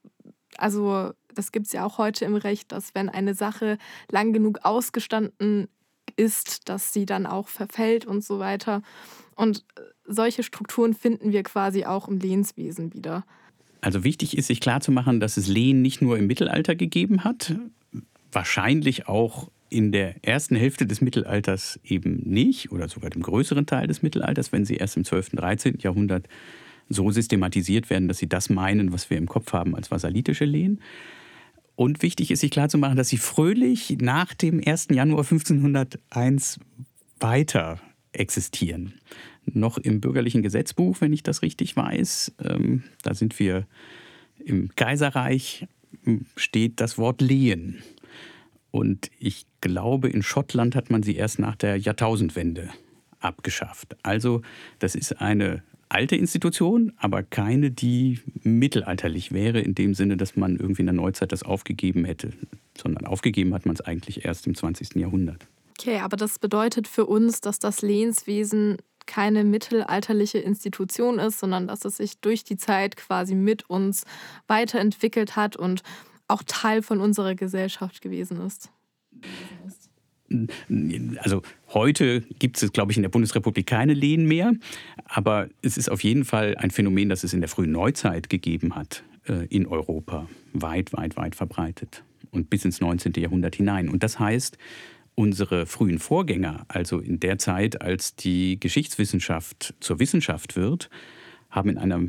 [0.58, 3.78] also das gibt es ja auch heute im Recht, dass wenn eine Sache
[4.10, 5.68] lang genug ausgestanden
[6.16, 8.82] ist, dass sie dann auch verfällt und so weiter.
[9.36, 9.66] Und
[10.06, 13.26] solche Strukturen finden wir quasi auch im Lehnswesen wieder.
[13.82, 17.56] Also wichtig ist, sich klarzumachen, dass es Lehen nicht nur im Mittelalter gegeben hat,
[18.32, 23.88] wahrscheinlich auch in der ersten Hälfte des Mittelalters eben nicht oder sogar im größeren Teil
[23.88, 25.34] des Mittelalters, wenn sie erst im 12.
[25.34, 25.80] und 13.
[25.80, 26.28] Jahrhundert
[26.88, 30.80] so systematisiert werden, dass sie das meinen, was wir im Kopf haben als vasallitische Lehen.
[31.76, 34.88] Und wichtig ist, sich klarzumachen, dass sie fröhlich nach dem 1.
[34.92, 36.60] Januar 1501
[37.20, 37.80] weiter
[38.14, 38.94] existieren.
[39.46, 43.68] Noch im bürgerlichen Gesetzbuch, wenn ich das richtig weiß, ähm, da sind wir
[44.40, 45.68] im Kaiserreich,
[46.36, 47.82] steht das Wort Lehen.
[48.72, 52.70] Und ich glaube, in Schottland hat man sie erst nach der Jahrtausendwende
[53.20, 53.96] abgeschafft.
[54.04, 54.42] Also
[54.80, 55.64] das ist eine
[55.96, 60.94] alte Institution, aber keine, die mittelalterlich wäre, in dem Sinne, dass man irgendwie in der
[60.94, 62.34] Neuzeit das aufgegeben hätte,
[62.78, 64.96] sondern aufgegeben hat man es eigentlich erst im 20.
[64.96, 65.48] Jahrhundert.
[65.80, 71.86] Okay, aber das bedeutet für uns, dass das Lehnswesen keine mittelalterliche Institution ist, sondern dass
[71.86, 74.04] es sich durch die Zeit quasi mit uns
[74.48, 75.82] weiterentwickelt hat und
[76.28, 78.70] auch Teil von unserer Gesellschaft gewesen ist.
[81.20, 84.54] Also heute gibt es, glaube ich, in der Bundesrepublik keine Lehen mehr,
[85.06, 88.76] aber es ist auf jeden Fall ein Phänomen, das es in der frühen Neuzeit gegeben
[88.76, 93.14] hat äh, in Europa, weit, weit, weit verbreitet und bis ins 19.
[93.18, 93.90] Jahrhundert hinein.
[93.90, 94.58] Und das heißt,
[95.16, 100.90] unsere frühen Vorgänger, also in der Zeit, als die Geschichtswissenschaft zur Wissenschaft wird,
[101.50, 102.02] haben in einer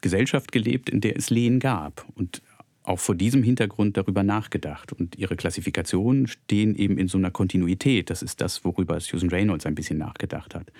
[0.00, 2.42] Gesellschaft gelebt, in der es Lehen gab und
[2.84, 4.92] auch vor diesem Hintergrund darüber nachgedacht.
[4.92, 8.10] Und ihre Klassifikationen stehen eben in so einer Kontinuität.
[8.10, 10.70] Das ist das, worüber Susan Reynolds ein bisschen nachgedacht hat.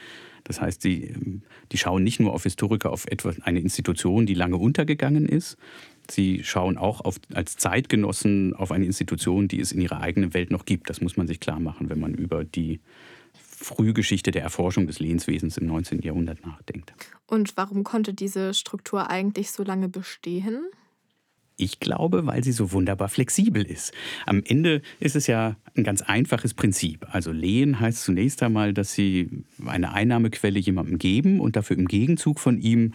[0.44, 1.42] Das heißt, sie, ähm,
[1.72, 5.56] die schauen nicht nur auf Historiker, auf etwas, eine Institution, die lange untergegangen ist,
[6.10, 10.50] Sie schauen auch auf, als Zeitgenossen auf eine Institution, die es in ihrer eigenen Welt
[10.50, 10.90] noch gibt.
[10.90, 12.80] Das muss man sich klar machen, wenn man über die
[13.32, 16.02] Frühgeschichte der Erforschung des Lehnswesens im 19.
[16.02, 16.92] Jahrhundert nachdenkt.
[17.26, 20.66] Und warum konnte diese Struktur eigentlich so lange bestehen?
[21.56, 23.92] Ich glaube, weil sie so wunderbar flexibel ist.
[24.26, 27.06] Am Ende ist es ja ein ganz einfaches Prinzip.
[27.10, 32.40] Also Lehen heißt zunächst einmal, dass sie eine Einnahmequelle jemandem geben und dafür im Gegenzug
[32.40, 32.94] von ihm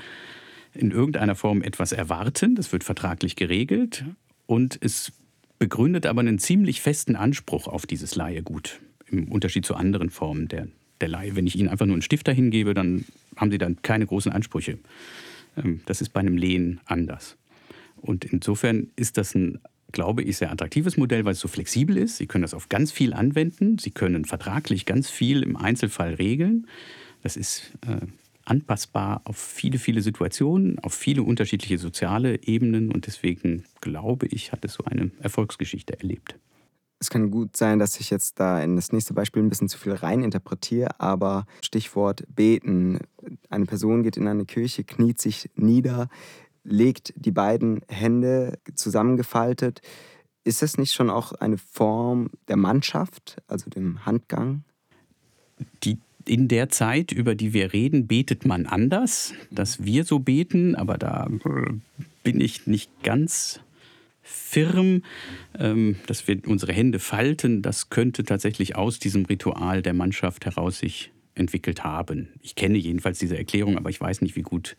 [0.74, 2.56] in irgendeiner Form etwas erwarten.
[2.56, 4.04] Das wird vertraglich geregelt
[4.46, 5.14] und es
[5.58, 8.80] begründet aber einen ziemlich festen Anspruch auf dieses Leihegut.
[9.10, 10.68] Im Unterschied zu anderen Formen der,
[11.02, 11.36] der Leihe.
[11.36, 13.06] Wenn ich Ihnen einfach nur einen Stifter hingebe, dann
[13.36, 14.80] haben Sie dann keine großen Ansprüche.
[15.58, 17.38] Ähm, das ist bei einem Lehen anders.
[18.02, 19.60] Und insofern ist das ein,
[19.92, 22.18] glaube ich, sehr attraktives Modell, weil es so flexibel ist.
[22.18, 23.78] Sie können das auf ganz viel anwenden.
[23.78, 26.68] Sie können vertraglich ganz viel im Einzelfall regeln.
[27.22, 28.06] Das ist äh,
[28.50, 34.66] anpassbar auf viele, viele Situationen, auf viele unterschiedliche soziale Ebenen und deswegen glaube ich, hat
[34.66, 36.36] es so eine Erfolgsgeschichte erlebt.
[37.02, 39.78] Es kann gut sein, dass ich jetzt da in das nächste Beispiel ein bisschen zu
[39.78, 43.00] viel rein interpretiere, aber Stichwort beten.
[43.50, 46.10] Eine Person geht in eine Kirche, kniet sich nieder,
[46.64, 49.82] legt die beiden Hände zusammengefaltet.
[50.44, 54.64] Ist das nicht schon auch eine Form der Mannschaft, also dem Handgang?
[55.84, 60.76] Die in der Zeit, über die wir reden, betet man anders, dass wir so beten,
[60.76, 61.74] aber da äh,
[62.24, 63.62] bin ich nicht ganz
[64.22, 65.04] firm,
[65.58, 67.62] ähm, dass wir unsere Hände falten.
[67.62, 72.30] Das könnte tatsächlich aus diesem Ritual der Mannschaft heraus sich entwickelt haben.
[72.42, 74.78] Ich kenne jedenfalls diese Erklärung, aber ich weiß nicht, wie gut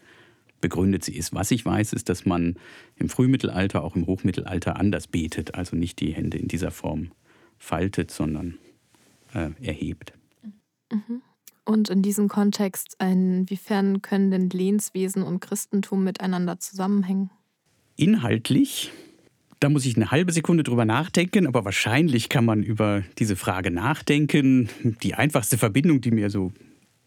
[0.61, 1.35] begründet sie ist.
[1.35, 2.57] Was ich weiß, ist, dass man
[2.97, 7.13] im Frühmittelalter, auch im Hochmittelalter anders betet, also nicht die Hände in dieser Form
[7.59, 8.59] faltet, sondern
[9.35, 10.13] äh, erhebt.
[10.93, 11.23] Mhm.
[11.65, 17.31] Und in diesem Kontext, inwiefern können denn Lehnswesen und Christentum miteinander zusammenhängen?
[17.97, 18.91] Inhaltlich,
[19.61, 23.71] da muss ich eine halbe Sekunde drüber nachdenken, aber wahrscheinlich kann man über diese Frage
[23.71, 24.69] nachdenken.
[25.03, 26.53] Die einfachste Verbindung, die mir so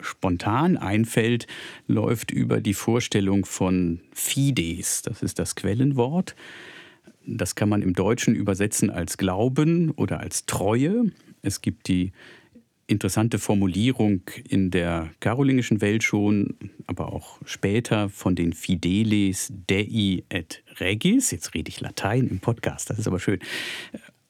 [0.04, 1.48] spontan einfällt,
[1.88, 5.02] läuft über die Vorstellung von Fides.
[5.02, 6.36] Das ist das Quellenwort.
[7.26, 11.12] Das kann man im Deutschen übersetzen als Glauben oder als Treue.
[11.42, 12.12] Es gibt die
[12.88, 20.64] interessante Formulierung in der karolingischen Welt schon, aber auch später von den Fideles Dei et
[20.80, 21.32] Regis.
[21.32, 23.40] Jetzt rede ich Latein im Podcast, das ist aber schön.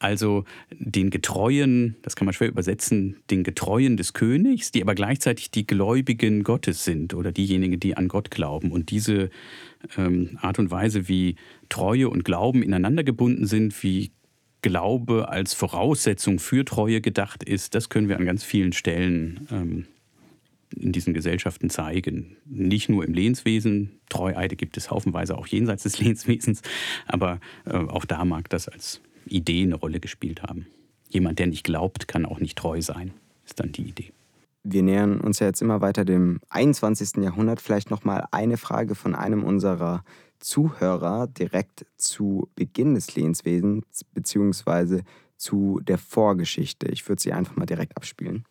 [0.04, 5.50] Also den Getreuen, das kann man schwer übersetzen, den Getreuen des Königs, die aber gleichzeitig
[5.50, 8.70] die Gläubigen Gottes sind oder diejenigen, die an Gott glauben.
[8.70, 9.30] Und diese
[9.96, 11.36] ähm, Art und Weise, wie
[11.70, 14.10] Treue und Glauben ineinander gebunden sind, wie
[14.60, 19.86] Glaube als Voraussetzung für Treue gedacht ist, das können wir an ganz vielen Stellen ähm,
[20.76, 22.36] in diesen Gesellschaften zeigen.
[22.44, 26.60] Nicht nur im Lehnswesen, Treueide gibt es haufenweise auch jenseits des Lehnswesens,
[27.06, 30.66] aber äh, auch da mag das als Idee eine Rolle gespielt haben.
[31.08, 33.12] Jemand, der nicht glaubt, kann auch nicht treu sein,
[33.44, 34.12] ist dann die Idee.
[34.62, 37.22] Wir nähern uns ja jetzt immer weiter dem 21.
[37.22, 37.60] Jahrhundert.
[37.60, 40.02] Vielleicht noch mal eine Frage von einem unserer
[40.40, 45.02] Zuhörer direkt zu Beginn des Lehnswesens beziehungsweise
[45.36, 46.86] zu der Vorgeschichte.
[46.88, 48.44] Ich würde sie einfach mal direkt abspielen.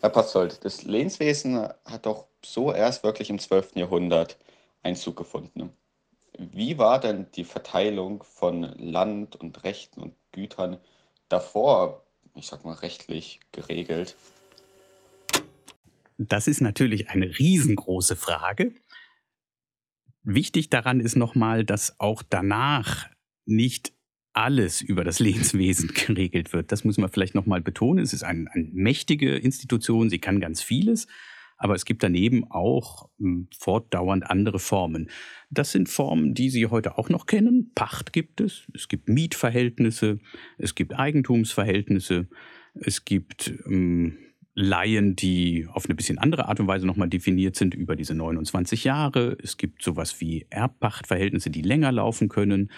[0.00, 3.76] Herr Passold, das Lehnswesen hat doch so erst wirklich im 12.
[3.76, 4.36] Jahrhundert
[4.86, 5.70] Einzug gefunden.
[6.38, 10.78] Wie war denn die Verteilung von Land und Rechten und Gütern
[11.28, 14.16] davor, ich sag mal, rechtlich geregelt?
[16.18, 18.74] Das ist natürlich eine riesengroße Frage.
[20.22, 23.08] Wichtig daran ist nochmal, dass auch danach
[23.44, 23.92] nicht
[24.32, 26.70] alles über das Lebenswesen geregelt wird.
[26.70, 28.04] Das muss man vielleicht nochmal betonen.
[28.04, 31.06] Es ist eine, eine mächtige Institution, sie kann ganz vieles,
[31.56, 35.10] aber es gibt daneben auch hm, fortdauernd andere Formen.
[35.50, 37.72] Das sind Formen, die Sie heute auch noch kennen.
[37.74, 40.18] Pacht gibt es, es gibt Mietverhältnisse,
[40.58, 42.28] es gibt Eigentumsverhältnisse,
[42.74, 44.18] es gibt ähm,
[44.58, 48.84] Laien, die auf eine bisschen andere Art und Weise nochmal definiert sind über diese 29
[48.84, 49.36] Jahre.
[49.42, 52.70] Es gibt sowas wie Erbpachtverhältnisse, die länger laufen können.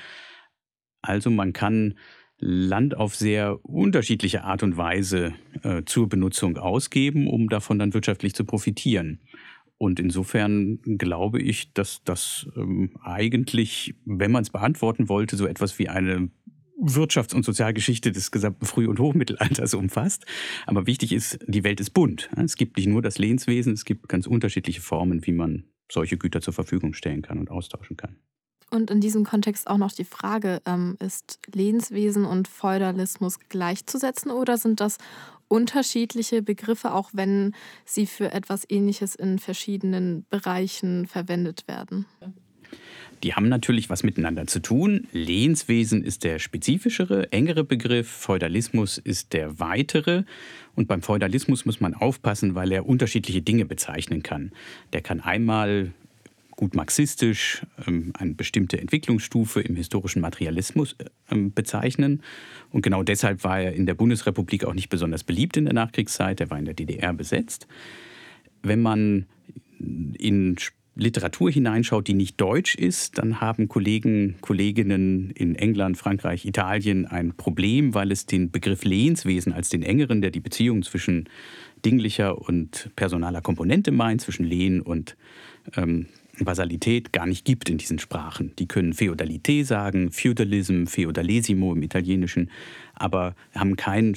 [1.03, 1.95] Also man kann
[2.41, 8.35] Land auf sehr unterschiedliche Art und Weise äh, zur Benutzung ausgeben, um davon dann wirtschaftlich
[8.35, 9.21] zu profitieren.
[9.77, 15.79] Und insofern glaube ich, dass das ähm, eigentlich, wenn man es beantworten wollte, so etwas
[15.79, 16.31] wie eine
[16.81, 20.27] Wirtschafts- und Sozialgeschichte des gesamten Früh- und Hochmittelalters umfasst.
[20.67, 22.31] Aber wichtig ist, die Welt ist bunt.
[22.37, 26.41] Es gibt nicht nur das Lehnswesen, es gibt ganz unterschiedliche Formen, wie man solche Güter
[26.41, 28.17] zur Verfügung stellen kann und austauschen kann.
[28.71, 34.59] Und in diesem Kontext auch noch die Frage, ähm, ist Lehnswesen und Feudalismus gleichzusetzen oder
[34.59, 34.99] sind das
[35.49, 37.55] unterschiedliche Begriffe, auch wenn
[37.87, 42.05] sie für etwas Ähnliches in verschiedenen Bereichen verwendet werden?
[43.25, 45.09] Die haben natürlich was miteinander zu tun.
[45.13, 50.23] Lehnswesen ist der spezifischere, engere Begriff, Feudalismus ist der weitere.
[50.77, 54.53] Und beim Feudalismus muss man aufpassen, weil er unterschiedliche Dinge bezeichnen kann.
[54.93, 55.93] Der kann einmal
[56.59, 60.97] gut marxistisch ähm, eine bestimmte Entwicklungsstufe im historischen Materialismus
[61.31, 62.21] ähm, bezeichnen.
[62.71, 66.41] Und genau deshalb war er in der Bundesrepublik auch nicht besonders beliebt in der Nachkriegszeit.
[66.41, 67.69] Er war in der DDR besetzt.
[68.61, 69.27] Wenn man
[69.79, 70.57] in
[70.97, 77.37] Literatur hineinschaut, die nicht deutsch ist, dann haben Kollegen, Kolleginnen in England, Frankreich, Italien ein
[77.37, 81.29] Problem, weil es den Begriff Lehnswesen als den engeren, der die Beziehung zwischen
[81.85, 85.17] dinglicher und personaler Komponente meint, zwischen Lehen und
[85.77, 86.07] ähm,
[86.45, 88.53] Basalität gar nicht gibt in diesen Sprachen.
[88.59, 92.51] Die können Feudalité sagen, Feudalism, Feudalesimo im Italienischen,
[92.95, 94.17] aber haben kein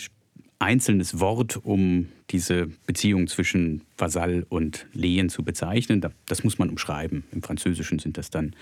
[0.59, 6.05] einzelnes Wort, um diese Beziehung zwischen Vasall und Lehen zu bezeichnen.
[6.27, 7.23] Das muss man umschreiben.
[7.31, 8.55] Im Französischen sind das dann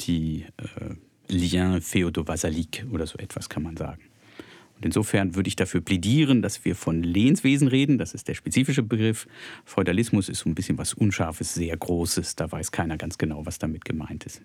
[0.00, 0.94] die äh,
[1.28, 4.02] Liens féodo-vasaliques oder so etwas kann man sagen.
[4.82, 7.98] Und insofern würde ich dafür plädieren, dass wir von Lehnswesen reden.
[7.98, 9.28] Das ist der spezifische Begriff.
[9.64, 12.34] Feudalismus ist so ein bisschen was Unscharfes, sehr Großes.
[12.34, 14.42] Da weiß keiner ganz genau, was damit gemeint ist.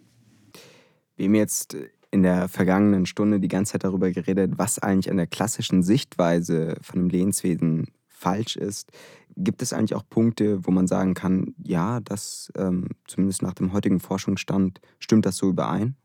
[1.15, 1.75] Wem jetzt
[2.11, 6.77] in der vergangenen Stunde die ganze Zeit darüber geredet, was eigentlich an der klassischen Sichtweise
[6.83, 8.91] von dem Lehnswesen falsch ist.
[9.35, 13.73] Gibt es eigentlich auch Punkte, wo man sagen kann, ja, das ähm, zumindest nach dem
[13.73, 15.95] heutigen Forschungsstand stimmt das so überein?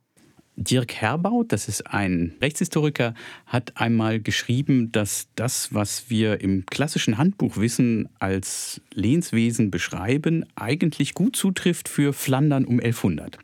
[0.63, 3.15] Dirk Herbaut, das ist ein Rechtshistoriker,
[3.47, 11.37] hat einmal geschrieben, dass das, was wir im klassischen Handbuchwissen als Lehnswesen beschreiben, eigentlich gut
[11.37, 13.39] zutrifft für Flandern um 1100.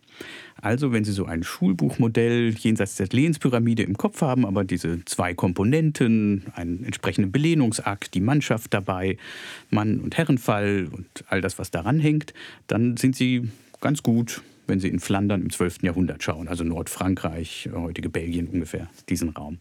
[0.61, 5.35] Also wenn Sie so ein Schulbuchmodell jenseits der Lehnspyramide im Kopf haben, aber diese zwei
[5.35, 9.19] Komponenten, einen entsprechenden Belehnungsakt, die Mannschaft dabei,
[9.71, 12.35] Mann- und Herrenfall und all das, was daran hängt,
[12.67, 13.49] dann sind Sie
[13.81, 15.83] ganz gut, wenn Sie in Flandern im 12.
[15.83, 19.59] Jahrhundert schauen, also Nordfrankreich, heutige Belgien ungefähr, diesen Raum.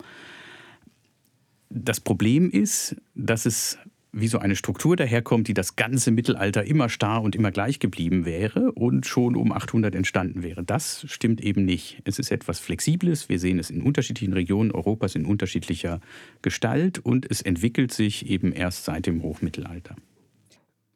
[1.69, 3.77] Das Problem ist, dass es
[4.19, 8.25] wie so eine Struktur daherkommt, die das ganze Mittelalter immer starr und immer gleich geblieben
[8.25, 10.63] wäre und schon um 800 entstanden wäre.
[10.63, 12.01] Das stimmt eben nicht.
[12.05, 13.29] Es ist etwas Flexibles.
[13.29, 15.99] Wir sehen es in unterschiedlichen Regionen Europas in unterschiedlicher
[16.41, 19.95] Gestalt und es entwickelt sich eben erst seit dem Hochmittelalter.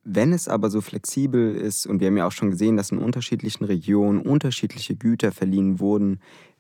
[0.03, 2.97] Wenn es aber so flexibel ist, und wir haben ja auch schon gesehen, dass in
[2.97, 6.19] unterschiedlichen Regionen unterschiedliche Güter verliehen wurden,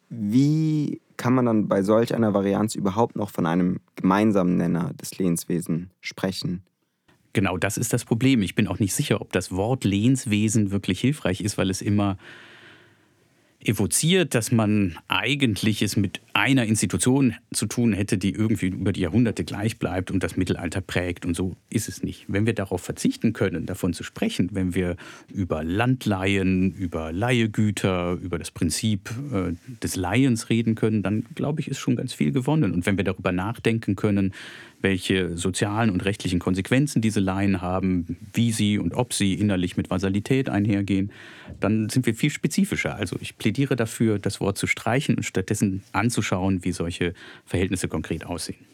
[0.09, 5.17] wie kann man dann bei solch einer Varianz überhaupt noch von einem gemeinsamen Nenner des
[5.17, 6.63] Lehnswesens sprechen?
[7.33, 8.41] Genau das ist das Problem.
[8.41, 12.17] Ich bin auch nicht sicher, ob das Wort Lehnswesen wirklich hilfreich ist, weil es immer
[13.63, 19.01] evoziert, dass man eigentlich es mit einer Institution zu tun hätte, die irgendwie über die
[19.01, 21.25] Jahrhunderte gleich bleibt und das Mittelalter prägt.
[21.25, 22.25] Und so ist es nicht.
[22.27, 24.95] Wenn wir darauf verzichten können, davon zu sprechen, wenn wir
[25.31, 29.53] über Landleihen, über Leihegüter, über das Prinzip äh,
[29.83, 32.71] des Leihens reden können, dann glaube ich, ist schon ganz viel gewonnen.
[32.71, 34.33] Und wenn wir darüber nachdenken können,
[34.81, 39.89] welche sozialen und rechtlichen Konsequenzen diese Laien haben, wie sie und ob sie innerlich mit
[39.89, 41.11] Vasalität einhergehen,
[41.59, 42.95] dann sind wir viel spezifischer.
[42.95, 47.13] Also ich plädiere dafür, das Wort zu streichen und stattdessen anzuschauen, wie solche
[47.45, 48.65] Verhältnisse konkret aussehen.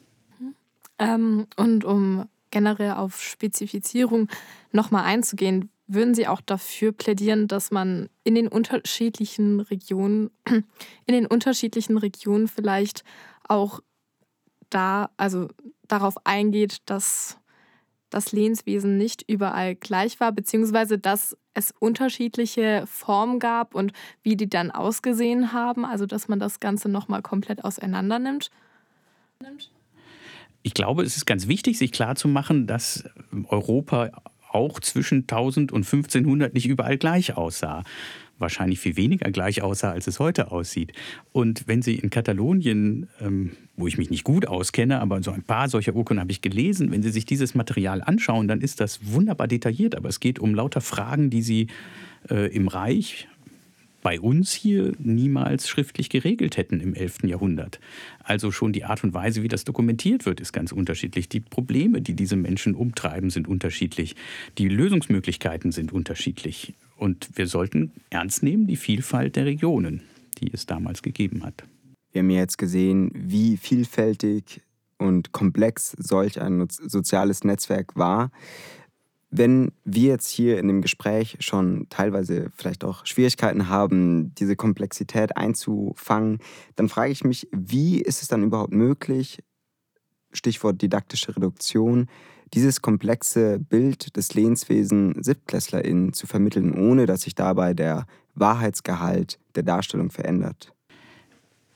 [1.00, 4.30] Ähm, und um generell auf Spezifizierung
[4.72, 11.26] nochmal einzugehen, würden Sie auch dafür plädieren, dass man in den unterschiedlichen Regionen, in den
[11.26, 13.04] unterschiedlichen Regionen vielleicht
[13.48, 13.82] auch
[14.70, 15.48] da, also
[15.88, 17.38] darauf eingeht, dass
[18.10, 23.92] das Lehnswesen nicht überall gleich war, beziehungsweise dass es unterschiedliche Formen gab und
[24.24, 28.50] wie die dann ausgesehen haben, also dass man das Ganze nochmal komplett auseinander nimmt.
[30.64, 33.04] Ich glaube, es ist ganz wichtig, sich klarzumachen, dass
[33.50, 34.12] Europa
[34.50, 37.84] auch zwischen 1000 und 1500 nicht überall gleich aussah
[38.40, 40.94] wahrscheinlich viel weniger gleich aussah, als es heute aussieht.
[41.32, 45.44] Und wenn Sie in Katalonien, ähm, wo ich mich nicht gut auskenne, aber so ein
[45.44, 49.00] paar solcher Urkunden habe ich gelesen, wenn Sie sich dieses Material anschauen, dann ist das
[49.12, 49.96] wunderbar detailliert.
[49.96, 51.68] Aber es geht um lauter Fragen, die Sie
[52.30, 53.28] äh, im Reich
[54.08, 57.24] bei uns hier niemals schriftlich geregelt hätten im 11.
[57.24, 57.80] Jahrhundert.
[58.24, 61.28] Also schon die Art und Weise, wie das dokumentiert wird, ist ganz unterschiedlich.
[61.28, 64.16] Die Probleme, die diese Menschen umtreiben, sind unterschiedlich.
[64.58, 66.74] Die Lösungsmöglichkeiten sind unterschiedlich.
[66.98, 70.02] Und wir sollten ernst nehmen die Vielfalt der Regionen,
[70.40, 71.64] die es damals gegeben hat.
[72.12, 74.62] Wir haben jetzt gesehen, wie vielfältig
[74.98, 78.32] und komplex solch ein soziales Netzwerk war.
[79.30, 85.38] Wenn wir jetzt hier in dem Gespräch schon teilweise vielleicht auch Schwierigkeiten haben, diese Komplexität
[85.38, 86.40] einzufangen,
[86.76, 89.44] dann frage ich mich, wie ist es dann überhaupt möglich,
[90.32, 92.08] Stichwort didaktische Reduktion,
[92.54, 99.64] dieses komplexe Bild des Lehnswesen SiebtklässlerInnen zu vermitteln, ohne dass sich dabei der Wahrheitsgehalt der
[99.64, 100.74] Darstellung verändert?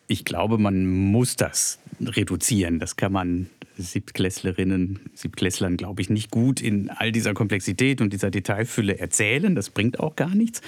[0.08, 2.80] Ich glaube, man muss das reduzieren.
[2.80, 8.30] Das kann man Siebtklässlerinnen, Siebtklässlern, glaube ich, nicht gut in all dieser Komplexität und dieser
[8.30, 9.56] Detailfülle erzählen.
[9.56, 10.62] Das bringt auch gar nichts.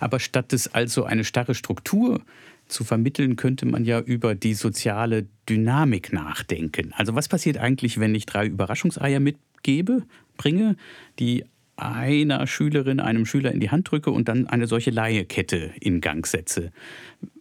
[0.00, 2.20] Aber statt es also eine starre Struktur
[2.66, 6.92] zu vermitteln, könnte man ja über die soziale Dynamik nachdenken.
[6.94, 9.36] Also was passiert eigentlich, wenn ich drei Überraschungseier mit
[9.68, 10.02] gebe,
[10.38, 10.76] bringe,
[11.18, 11.44] die
[11.76, 16.26] einer Schülerin, einem Schüler in die Hand drücke und dann eine solche Leihekette in Gang
[16.26, 16.72] setze.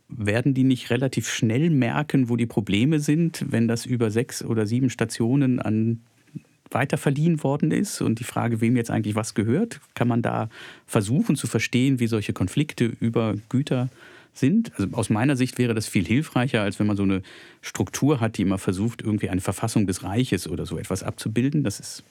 [0.09, 4.67] Werden die nicht relativ schnell merken, wo die Probleme sind, wenn das über sechs oder
[4.67, 6.01] sieben Stationen an
[6.69, 10.49] weiter verliehen worden ist und die Frage, wem jetzt eigentlich was gehört, kann man da
[10.85, 13.87] versuchen zu verstehen, wie solche Konflikte über Güter
[14.33, 14.73] sind.
[14.77, 17.21] Also aus meiner Sicht wäre das viel hilfreicher, als wenn man so eine
[17.61, 21.63] Struktur hat, die immer versucht, irgendwie eine Verfassung des Reiches oder so etwas abzubilden.
[21.63, 22.03] Das ist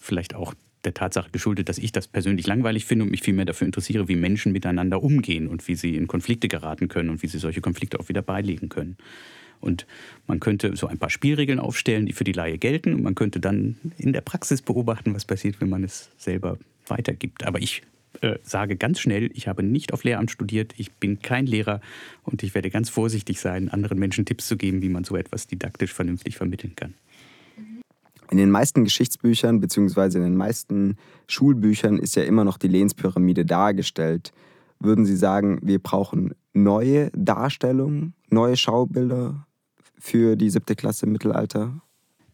[0.00, 3.66] vielleicht auch der Tatsache geschuldet, dass ich das persönlich langweilig finde und mich vielmehr dafür
[3.66, 7.38] interessiere, wie Menschen miteinander umgehen und wie sie in Konflikte geraten können und wie sie
[7.38, 8.96] solche Konflikte auch wieder beilegen können.
[9.60, 9.86] Und
[10.26, 12.94] man könnte so ein paar Spielregeln aufstellen, die für die Laie gelten.
[12.94, 17.44] Und man könnte dann in der Praxis beobachten, was passiert, wenn man es selber weitergibt.
[17.44, 17.82] Aber ich
[18.22, 21.80] äh, sage ganz schnell, ich habe nicht auf Lehramt studiert, ich bin kein Lehrer
[22.24, 25.46] und ich werde ganz vorsichtig sein, anderen Menschen Tipps zu geben, wie man so etwas
[25.46, 26.94] didaktisch vernünftig vermitteln kann.
[28.30, 30.18] In den meisten Geschichtsbüchern bzw.
[30.18, 34.32] in den meisten Schulbüchern ist ja immer noch die Lehnspyramide dargestellt.
[34.78, 39.46] Würden Sie sagen, wir brauchen neue Darstellungen, neue Schaubilder
[39.98, 41.82] für die siebte Klasse im Mittelalter?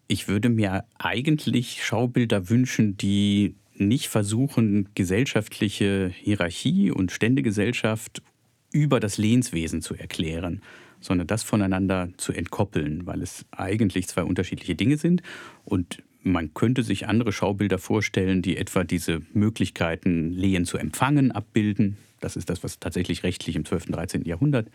[0.07, 8.23] Ich würde mir eigentlich Schaubilder wünschen, die nicht versuchen, gesellschaftliche Hierarchie und Ständegesellschaft
[8.71, 10.61] über das Lehnswesen zu erklären,
[11.07, 15.23] sondern das voneinander zu entkoppeln, weil es eigentlich zwei unterschiedliche Dinge sind.
[15.65, 21.97] Und man könnte sich andere Schaubilder vorstellen, die etwa diese Möglichkeiten, Lehen zu empfangen, abbilden.
[22.21, 23.87] Das ist das, was tatsächlich rechtlich im 12.
[23.87, 24.25] und 13.
[24.25, 24.69] Jahrhundert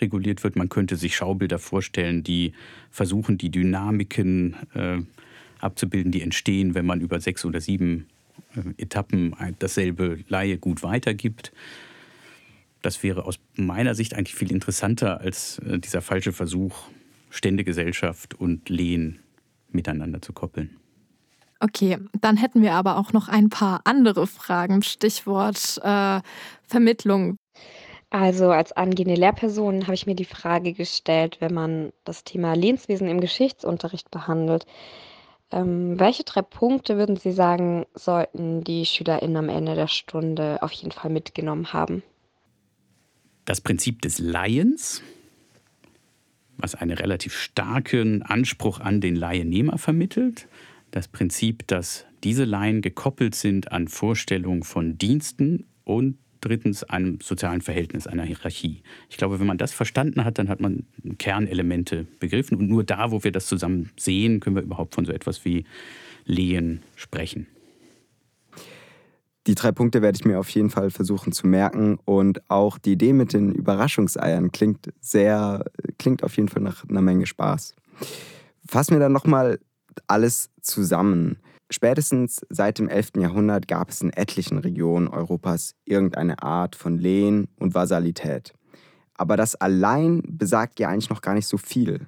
[0.00, 0.56] reguliert wird.
[0.56, 2.52] Man könnte sich Schaubilder vorstellen, die
[2.90, 4.98] versuchen, die Dynamiken äh,
[5.58, 8.06] abzubilden, die entstehen, wenn man über sechs oder sieben
[8.56, 11.52] äh, Etappen dasselbe Laie gut weitergibt.
[12.84, 16.74] Das wäre aus meiner Sicht eigentlich viel interessanter als äh, dieser falsche Versuch,
[17.30, 19.20] Ständegesellschaft und Lehen
[19.70, 20.76] miteinander zu koppeln.
[21.60, 24.82] Okay, dann hätten wir aber auch noch ein paar andere Fragen.
[24.82, 26.20] Stichwort äh,
[26.66, 27.38] Vermittlung.
[28.10, 33.08] Also als angehende Lehrperson habe ich mir die Frage gestellt, wenn man das Thema Lehnswesen
[33.08, 34.66] im Geschichtsunterricht behandelt,
[35.50, 40.72] ähm, welche drei Punkte würden Sie sagen, sollten die SchülerInnen am Ende der Stunde auf
[40.72, 42.02] jeden Fall mitgenommen haben?
[43.44, 45.02] Das Prinzip des Laiens,
[46.56, 50.48] was einen relativ starken Anspruch an den Laiennehmer vermittelt.
[50.90, 57.60] Das Prinzip, dass diese Laien gekoppelt sind an Vorstellungen von Diensten und drittens einem sozialen
[57.60, 58.82] Verhältnis, einer Hierarchie.
[59.08, 60.84] Ich glaube, wenn man das verstanden hat, dann hat man
[61.18, 62.56] Kernelemente begriffen.
[62.56, 65.64] Und nur da, wo wir das zusammen sehen, können wir überhaupt von so etwas wie
[66.26, 67.46] Lehen sprechen.
[69.46, 71.98] Die drei Punkte werde ich mir auf jeden Fall versuchen zu merken.
[72.04, 75.64] Und auch die Idee mit den Überraschungseiern klingt sehr,
[75.98, 77.74] klingt auf jeden Fall nach einer Menge Spaß.
[78.66, 79.60] Fassen wir dann nochmal
[80.06, 81.38] alles zusammen.
[81.70, 83.12] Spätestens seit dem 11.
[83.18, 88.54] Jahrhundert gab es in etlichen Regionen Europas irgendeine Art von Lehen und Vasalität.
[89.14, 92.06] Aber das allein besagt ja eigentlich noch gar nicht so viel.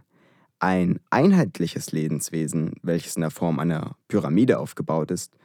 [0.58, 5.36] Ein einheitliches Lebenswesen, welches in der Form einer Pyramide aufgebaut ist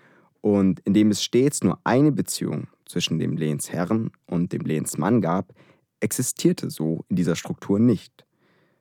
[0.42, 5.54] und in dem es stets nur eine Beziehung zwischen dem Lehnsherren und dem Lehnsmann gab,
[6.00, 8.26] existierte so in dieser Struktur nicht.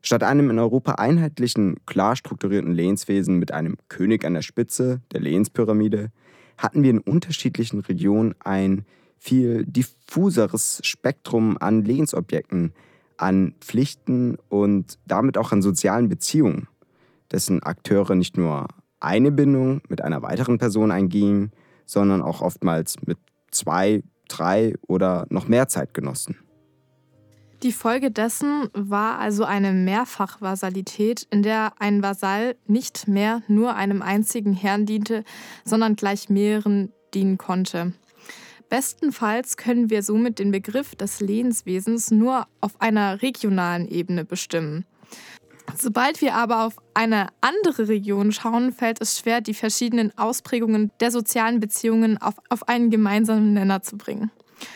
[0.03, 5.21] Statt einem in Europa einheitlichen, klar strukturierten Lehnswesen mit einem König an der Spitze, der
[5.21, 6.11] Lehnspyramide,
[6.57, 8.87] hatten wir in unterschiedlichen Regionen ein
[9.19, 12.73] viel diffuseres Spektrum an Lehnsobjekten,
[13.19, 16.69] an Pflichten und damit auch an sozialen Beziehungen,
[17.31, 18.67] dessen Akteure nicht nur
[19.01, 21.53] eine Bindung mit einer weiteren Person eingingen,
[21.86, 23.18] sondern auch oftmals mit
[23.51, 26.36] zwei, drei oder noch mehr Zeitgenossen.
[27.62, 34.01] Die Folge dessen war also eine Mehrfachvasalität, in der ein Vasall nicht mehr nur einem
[34.01, 35.24] einzigen Herrn diente,
[35.64, 37.92] sondern gleich mehreren dienen konnte.
[38.70, 44.86] Bestenfalls können wir somit den Begriff des Lehnswesens nur auf einer regionalen Ebene bestimmen.
[45.81, 51.11] Sobald wir aber auf eine andere Region schauen, fällt es schwer, die verschiedenen Ausprägungen der
[51.11, 54.31] sozialen Beziehungen auf, auf einen gemeinsamen Nenner zu bringen.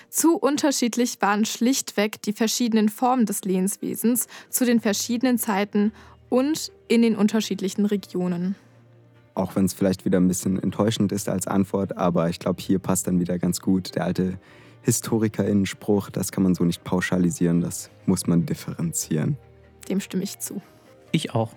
[0.09, 5.93] Zu unterschiedlich waren schlichtweg die verschiedenen Formen des Lehnswesens zu den verschiedenen Zeiten
[6.31, 8.55] und in den unterschiedlichen Regionen.
[9.35, 12.79] Auch wenn es vielleicht wieder ein bisschen enttäuschend ist als Antwort, aber ich glaube, hier
[12.79, 14.39] passt dann wieder ganz gut der alte
[14.83, 19.37] Historikerinnenspruch, das kann man so nicht pauschalisieren, das muss man differenzieren.
[19.91, 20.63] Dem stimme ich zu.
[21.15, 21.51] Ich auch.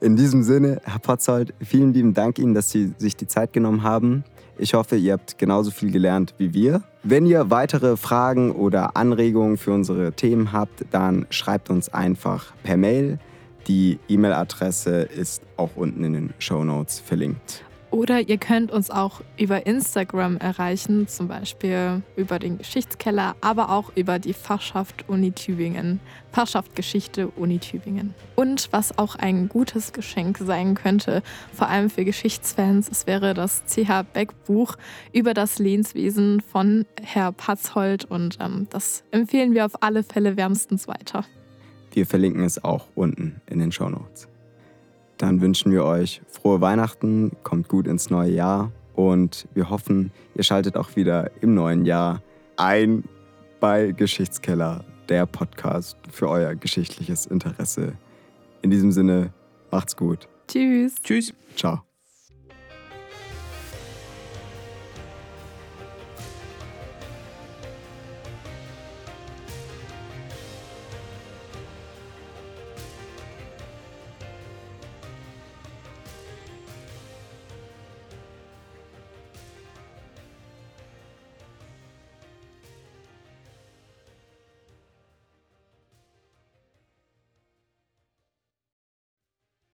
[0.00, 3.82] In diesem Sinne, Herr Potzold, vielen lieben Dank Ihnen, dass Sie sich die Zeit genommen
[3.82, 4.22] haben.
[4.58, 6.84] Ich hoffe, ihr habt genauso viel gelernt wie wir.
[7.02, 12.76] Wenn ihr weitere Fragen oder Anregungen für unsere Themen habt, dann schreibt uns einfach per
[12.76, 13.18] Mail.
[13.66, 17.64] Die E-Mail-Adresse ist auch unten in den Show Notes verlinkt.
[17.90, 23.92] Oder ihr könnt uns auch über Instagram erreichen, zum Beispiel über den Geschichtskeller, aber auch
[23.94, 26.00] über die Fachschaft Uni Tübingen,
[26.32, 28.14] Fachschaft Geschichte Uni Tübingen.
[28.34, 31.22] Und was auch ein gutes Geschenk sein könnte,
[31.54, 34.76] vor allem für Geschichtsfans, es wäre das CH Beck Buch
[35.12, 40.88] über das Lehnswesen von Herr Patzhold und ähm, das empfehlen wir auf alle Fälle wärmstens
[40.88, 41.24] weiter.
[41.92, 44.28] Wir verlinken es auch unten in den Show Notes.
[45.18, 50.44] Dann wünschen wir euch frohe Weihnachten, kommt gut ins neue Jahr und wir hoffen, ihr
[50.44, 52.22] schaltet auch wieder im neuen Jahr
[52.56, 53.04] ein
[53.60, 57.94] bei Geschichtskeller, der Podcast für euer geschichtliches Interesse.
[58.62, 59.32] In diesem Sinne,
[59.70, 60.28] macht's gut.
[60.48, 60.94] Tschüss.
[61.02, 61.34] Tschüss.
[61.56, 61.85] Ciao.